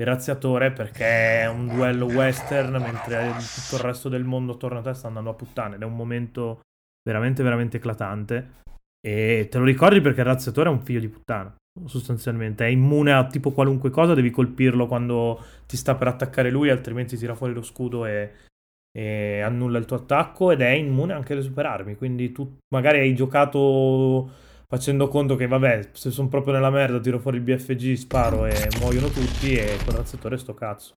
[0.00, 4.82] il razziatore perché è un duello western mentre tutto il resto del mondo attorno a
[4.82, 5.74] te sta andando a puttane.
[5.74, 6.60] Ed è un momento
[7.02, 8.58] veramente veramente eclatante.
[9.00, 11.54] E te lo ricordi perché il razziatore è un figlio di puttana
[11.86, 12.64] sostanzialmente.
[12.64, 17.16] È immune a tipo qualunque cosa devi colpirlo quando ti sta per attaccare lui altrimenti
[17.16, 18.32] tira fuori lo scudo e,
[18.92, 21.96] e annulla il tuo attacco ed è immune anche alle superarmi.
[21.96, 24.30] Quindi tu magari hai giocato
[24.66, 28.68] facendo conto che vabbè, se sono proprio nella merda, tiro fuori il BFG, sparo e
[28.78, 30.94] muoiono tutti e col razziatore sto cazzo.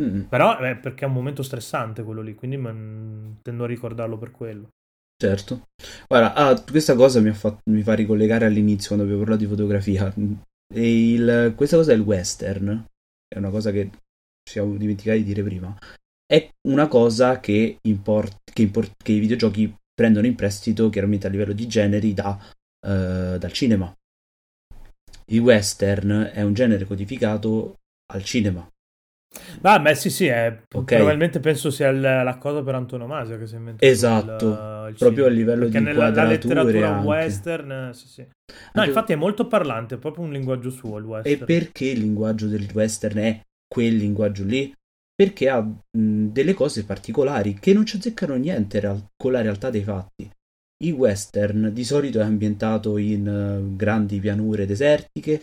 [0.00, 0.22] Mm.
[0.22, 4.30] Però eh, perché è un momento stressante quello lì, quindi man, tendo a ricordarlo per
[4.30, 4.68] quello.
[5.20, 5.62] Certo.
[6.06, 10.14] Guarda, ah, questa cosa mi, fatto, mi, fa ricollegare all'inizio quando abbiamo parlato di fotografia.
[10.76, 12.84] Il, questa cosa del western,
[13.26, 15.76] è una cosa che ci siamo dimenticati di dire prima,
[16.30, 21.30] è una cosa che, import- che, import- che i videogiochi prendono in prestito chiaramente a
[21.30, 22.38] livello di generi da,
[22.86, 23.90] uh, dal cinema.
[25.30, 27.76] Il western è un genere codificato
[28.12, 28.68] al cinema.
[29.62, 30.96] Ah, beh, sì, sì, è, okay.
[30.96, 33.90] probabilmente penso sia l- la cosa per antonomasia che si è inventato.
[33.90, 37.06] Esatto, il, il proprio a livello Perché di nella, la letteratura anche.
[37.06, 38.22] western, sì, sì.
[38.22, 38.28] No,
[38.72, 38.88] anche...
[38.88, 41.42] infatti è molto parlante, è proprio un linguaggio suo il western.
[41.42, 44.74] E perché il linguaggio del western è quel linguaggio lì?
[45.18, 49.68] Perché ha mh, delle cose particolari che non ci azzeccano niente real- con la realtà
[49.68, 50.30] dei fatti.
[50.84, 55.42] Il western di solito è ambientato in uh, grandi pianure desertiche,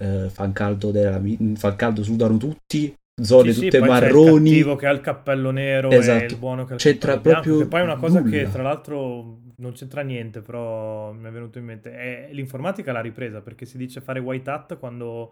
[0.00, 1.20] uh, fan, caldo della,
[1.54, 4.50] fan caldo sudano tutti, zone sì, tutte sì, marroni.
[4.62, 6.22] C'è il che ha il cappello nero esatto.
[6.22, 8.30] e il buono che ha il c'entra cappello proprio bianco, poi è una cosa nulla.
[8.30, 11.92] che tra l'altro non c'entra niente, però mi è venuto in mente.
[11.92, 15.30] È, l'informatica l'ha ripresa perché si dice fare white hat quando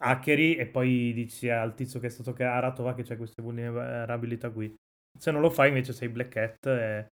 [0.00, 4.50] hackeri e poi dici al tizio che è stato creato va che c'è queste vulnerabilità
[4.50, 4.74] qui.
[5.18, 7.06] Se non lo fai invece sei Black Hat e,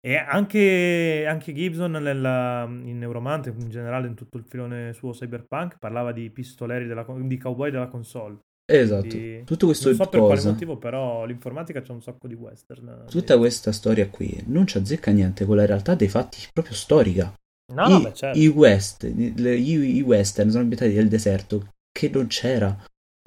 [0.00, 5.78] e anche, anche, Gibson nella, in Neuromante, in generale in tutto il filone suo cyberpunk,
[5.78, 8.38] parlava di pistoleri, della, di cowboy della console.
[8.70, 12.34] Esatto, Quindi, tutto questo non so per quale motivo, però l'informatica c'è un sacco di
[12.34, 13.06] western.
[13.10, 17.34] Tutta questa storia qui non ci azzecca niente con la realtà dei fatti proprio storica.
[17.74, 18.38] No, I, no, certo.
[18.38, 21.68] i, west, i, i, western sono ambientati nel deserto
[22.00, 22.74] che non c'era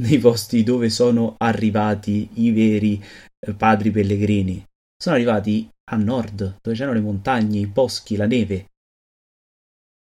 [0.01, 2.99] nei posti dove sono arrivati i veri
[3.39, 4.65] eh, padri pellegrini.
[4.97, 8.71] Sono arrivati a nord, dove c'erano le montagne, i boschi, la neve.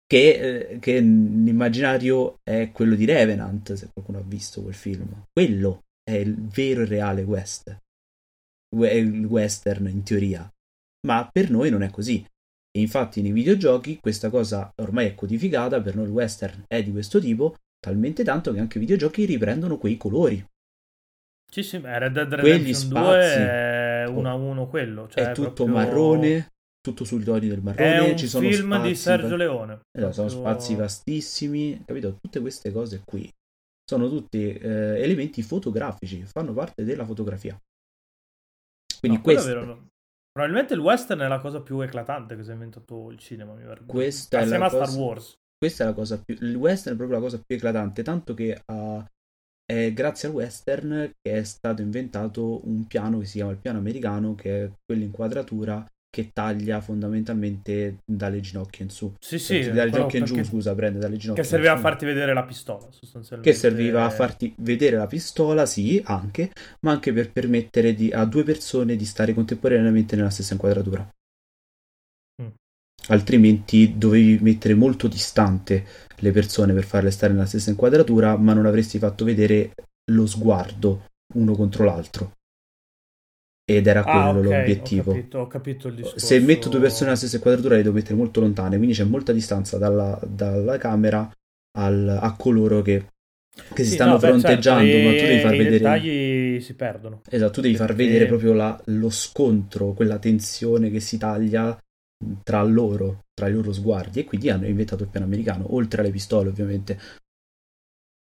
[0.08, 5.26] Che, eh, che l'immaginario è quello di Revenant, se qualcuno ha visto quel film.
[5.34, 7.78] Quello è il vero e reale West.
[8.74, 10.50] Il western in teoria.
[11.08, 12.26] Ma per noi non è così.
[12.74, 16.92] E infatti nei videogiochi questa cosa ormai è codificata, per noi il western è di
[16.92, 20.46] questo tipo, talmente tanto che anche i videogiochi riprendono quei colori.
[21.52, 25.10] Sì, sì, beh, Red Dead Redemption 2 è 1 a 1 quello.
[25.10, 25.76] Cioè è tutto proprio...
[25.76, 28.12] marrone, tutto sui toni del marrone.
[28.12, 29.80] È ci un sono film spazi, di Sergio Leone.
[29.92, 32.18] Sono Proprio- spazi vastissimi, capito?
[32.22, 33.30] Tutte queste cose qui
[33.84, 37.60] sono tutti eh, elementi fotografici, fanno parte della fotografia.
[39.00, 39.88] Quindi No, è questo, vero.
[40.32, 43.64] Probabilmente il western è la cosa più eclatante che si è inventato il cinema, mi
[43.64, 43.92] vergogno.
[43.92, 45.40] Questa è Assieme la a Star cosa- Wars.
[45.62, 46.36] Questa è la cosa più.
[46.40, 49.06] Il western è proprio la cosa più eclatante, tanto che ah,
[49.64, 53.78] è grazie al western che è stato inventato un piano che si chiama il piano
[53.78, 59.14] americano, che è quell'inquadratura che taglia fondamentalmente dalle ginocchia in su.
[59.20, 59.70] Sì, sì.
[59.70, 62.88] dalle ginocchia in giù, scusa, prende dalle ginocchia Che serviva a farti vedere la pistola,
[62.90, 63.52] sostanzialmente.
[63.52, 66.52] Che serviva a farti vedere la pistola, sì, anche,
[66.82, 71.08] ma anche per permettere di- a due persone di stare contemporaneamente nella stessa inquadratura.
[73.08, 75.86] Altrimenti dovevi mettere molto distante
[76.18, 79.74] le persone per farle stare nella stessa inquadratura, ma non avresti fatto vedere
[80.12, 82.34] lo sguardo uno contro l'altro.
[83.64, 85.12] Ed era quello Ah, ok, l'obiettivo.
[85.12, 86.20] Ho capito, ho capito discorso.
[86.26, 89.32] Se metto due persone nella stessa inquadratura le devo mettere molto lontane, quindi c'è molta
[89.32, 91.30] distanza dalla, dalla camera
[91.78, 93.06] al- a coloro che,
[93.74, 95.78] che si Sì, stanno no, beh, fronteggiando, certo, ma tu devi far i vedere...
[95.80, 97.22] dettagli si perdono.
[97.30, 101.78] Esatto, tu devi far Perché- vedere proprio la- lo scontro, quella tensione che si taglia
[102.44, 106.12] tra loro, tra i loro sguardi, e quindi hanno inventato il piano americano, oltre alle
[106.12, 107.00] pistole ovviamente.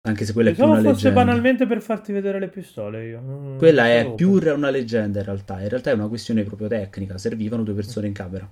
[0.04, 1.24] Anche se quella è più una fosse leggenda.
[1.24, 3.20] banalmente per farti vedere le pistole io.
[3.20, 6.66] Non- Quella non è più una leggenda in realtà, in realtà è una questione proprio
[6.66, 8.48] tecnica, servivano due persone in camera.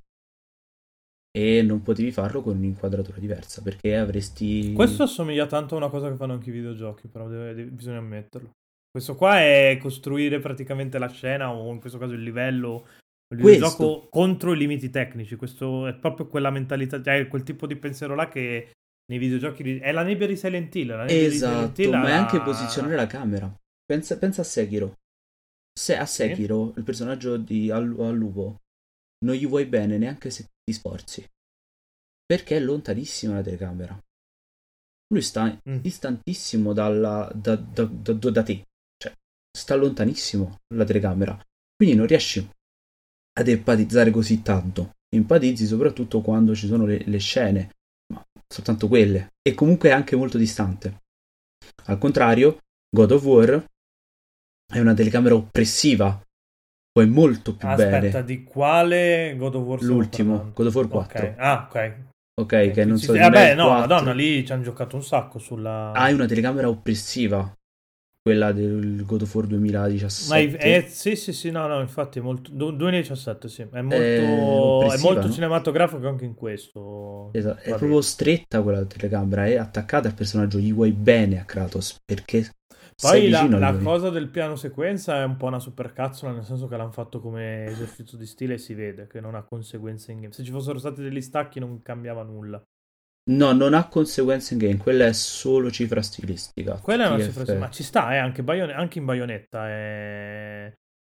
[1.33, 4.73] E non potevi farlo con un'inquadratura diversa, perché avresti...
[4.73, 7.99] Questo assomiglia tanto a una cosa che fanno anche i videogiochi, però deve- deve- bisogna
[7.99, 8.51] ammetterlo.
[8.91, 12.87] Questo qua è costruire praticamente la scena o in questo caso il livello
[13.33, 13.69] il Questo.
[13.69, 15.37] videogioco contro i limiti tecnici.
[15.37, 18.73] Questo è proprio quella mentalità, cioè quel tipo di pensiero là che
[19.07, 20.89] nei videogiochi è la nebbia di Silent Hill.
[20.89, 23.53] La nebbia di Silent Esatto, Hill ma è anche posizionare la camera.
[23.85, 24.95] Pensa, pensa a Sekiro.
[25.73, 28.59] Se a Sekiro, il personaggio di al, al lupo,
[29.25, 31.25] non gli vuoi bene neanche se ti sforzi.
[32.25, 33.99] Perché è lontanissima la telecamera.
[35.13, 35.77] Lui sta Mm.
[35.79, 38.65] distantissimo dalla, da, da- da- da- da te.
[38.97, 39.13] Cioè,
[39.57, 41.37] sta lontanissimo la telecamera.
[41.77, 42.49] Quindi non riesci
[43.39, 44.93] ad empatizzare così tanto.
[45.09, 47.71] Empatizzi soprattutto quando ci sono le, le scene,
[48.13, 49.33] ma soltanto quelle.
[49.43, 51.03] E comunque è anche molto distante.
[51.87, 52.59] Al contrario,
[52.95, 53.65] God of War
[54.73, 56.21] è una telecamera oppressiva.
[56.93, 58.25] Poi molto più Aspetta, bene.
[58.25, 60.51] di quale God of War L'ultimo?
[60.53, 61.27] God of War 4.
[61.27, 61.95] Ok, ah, ok.
[62.41, 63.81] Ok, che non so eh, Vabbè, il no, 4.
[63.81, 65.93] madonna, lì ci hanno giocato un sacco sulla...
[65.93, 67.53] Hai una telecamera oppressiva.
[68.23, 70.29] Quella del God of War 2017.
[70.29, 72.51] Ma i- eh, sì, sì, sì, no, no, infatti è molto...
[72.53, 75.35] du- 2017, sì, è molto, oppressiva, è molto no?
[75.35, 77.39] cinematografico anche in questo.
[77.39, 82.01] Esatto, è proprio stretta quella telecamera, è attaccata al personaggio, gli vuoi bene a Kratos,
[82.05, 82.51] perché
[82.99, 86.77] Poi la, la cosa del piano sequenza è un po' una supercazzola, nel senso che
[86.77, 90.33] l'hanno fatto come esercizio di stile e si vede che non ha conseguenze in game.
[90.33, 92.63] Se ci fossero stati degli stacchi non cambiava nulla.
[93.31, 96.75] No, non ha conseguenze in game, quella è solo cifra stilistica.
[96.75, 97.27] Quella è una TF.
[97.27, 100.73] cifra, ma ci sta, eh, anche, Bayon- anche in Bayonetta è...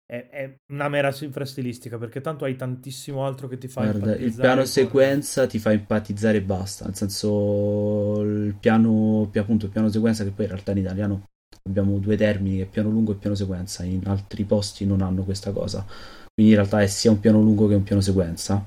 [0.06, 4.12] è- è una mera cifra stilistica perché tanto hai tantissimo altro che ti fa Guarda,
[4.12, 9.38] il empatizzare piano con- sequenza ti fa empatizzare e basta, nel senso il piano, pi-
[9.38, 11.24] appunto, il piano sequenza che poi in realtà in italiano
[11.66, 15.24] abbiamo due termini, che è piano lungo e piano sequenza, in altri posti non hanno
[15.24, 15.84] questa cosa,
[16.32, 18.64] quindi in realtà è sia un piano lungo che un piano sequenza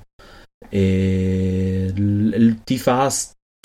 [0.69, 1.93] e
[2.63, 3.09] ti fa,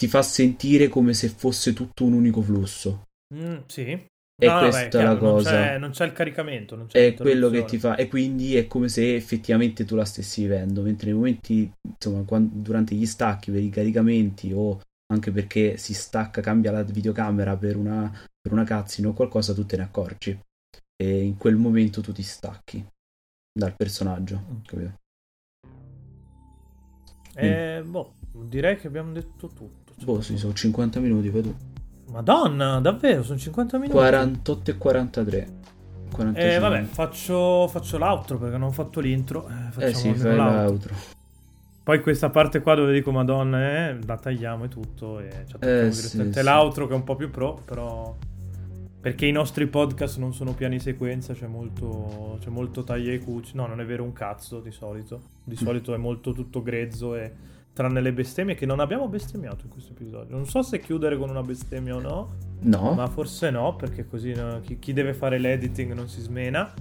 [0.03, 3.05] ti fa sentire come se fosse tutto un unico flusso.
[3.35, 4.11] Mm, sì.
[4.37, 5.51] E No, questa beh, è chiaro, la non cosa.
[5.51, 8.67] c'è, non c'è il caricamento, non c'è È quello che ti fa, e quindi è
[8.67, 13.53] come se effettivamente tu la stessi vivendo, mentre nei momenti, insomma, quan- durante gli stacchi
[13.53, 14.81] per i caricamenti o
[15.13, 19.65] anche perché si stacca, cambia la videocamera per una, per una cutscene o qualcosa, tu
[19.65, 20.37] te ne accorgi.
[20.97, 22.85] E in quel momento tu ti stacchi
[23.57, 24.63] dal personaggio, Mm.
[24.67, 24.95] capito?
[27.35, 28.15] Eh, boh,
[28.49, 29.82] direi che abbiamo detto tutto.
[30.05, 31.55] Boh, sì, sono 50 minuti, poi tu.
[32.11, 33.97] Madonna, davvero, sono 50 minuti.
[33.97, 35.49] 48 e 43.
[36.11, 36.55] 45.
[36.55, 39.49] Eh, vabbè, faccio, faccio l'outro perché non ho fatto l'intro.
[39.79, 40.53] Eh, Eh sì, fai l'outro.
[40.55, 40.95] l'altro.
[41.85, 45.19] Poi questa parte qua dove dico Madonna, eh, la tagliamo e tutto.
[45.21, 46.43] E ci Eh, direttamente sì, sì.
[46.45, 48.15] l'outro che è un po' più pro, però.
[49.01, 53.57] Perché i nostri podcast non sono piani sequenza, c'è molto, c'è molto taglia e cuci.
[53.57, 55.21] No, non è vero un cazzo di solito.
[55.43, 57.33] Di solito è molto tutto grezzo e
[57.73, 60.35] tranne le bestemmie che non abbiamo bestemmiato in questo episodio.
[60.37, 62.29] Non so se chiudere con una bestemmia o no,
[62.65, 66.73] No, ma forse no, perché così no, chi, chi deve fare l'editing non si smena.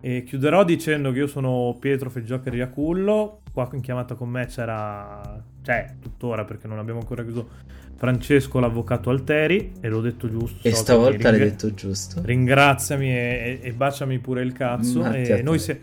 [0.00, 3.40] E chiuderò dicendo che io sono Pietro Feggiocker Iacullo.
[3.52, 7.48] Qua in chiamata con me c'era, cioè, tuttora perché non abbiamo ancora chiuso,
[7.96, 9.72] Francesco l'avvocato Alteri.
[9.80, 10.66] E l'ho detto giusto.
[10.66, 12.22] e so stavolta mi l'hai ringra- detto giusto.
[12.24, 15.00] Ringraziami e, e- baciami pure il cazzo.
[15.00, 15.80] Matti E noi, se-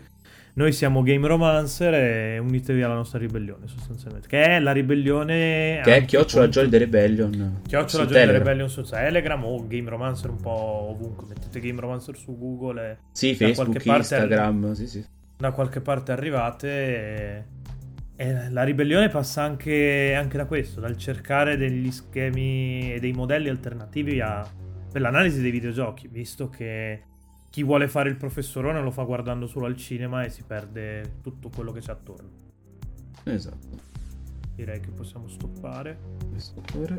[0.56, 4.26] Noi siamo Game Romancer e unitevi alla nostra ribellione sostanzialmente.
[4.26, 5.82] Che è la ribellione...
[5.84, 7.60] Che è Chiocciola Jolly the Rebellion.
[7.66, 11.26] Chiocciola Jolly the Rebellion su Telegram o Game Romancer un po' ovunque.
[11.28, 12.96] Mettete Game Romancer su Google e...
[13.12, 15.04] Sì, Facebook, Instagram, arri- sì, sì.
[15.36, 17.44] Da qualche parte arrivate e...
[18.16, 23.50] e la ribellione passa anche, anche, da questo, dal cercare degli schemi e dei modelli
[23.50, 24.42] alternativi a,
[24.90, 27.02] per l'analisi dei videogiochi, visto che
[27.56, 31.48] chi vuole fare il professorone lo fa guardando solo al cinema e si perde tutto
[31.48, 32.28] quello che c'è attorno.
[33.24, 33.80] Esatto.
[34.54, 35.98] Direi che possiamo stoppare.
[36.36, 36.98] Stoppare.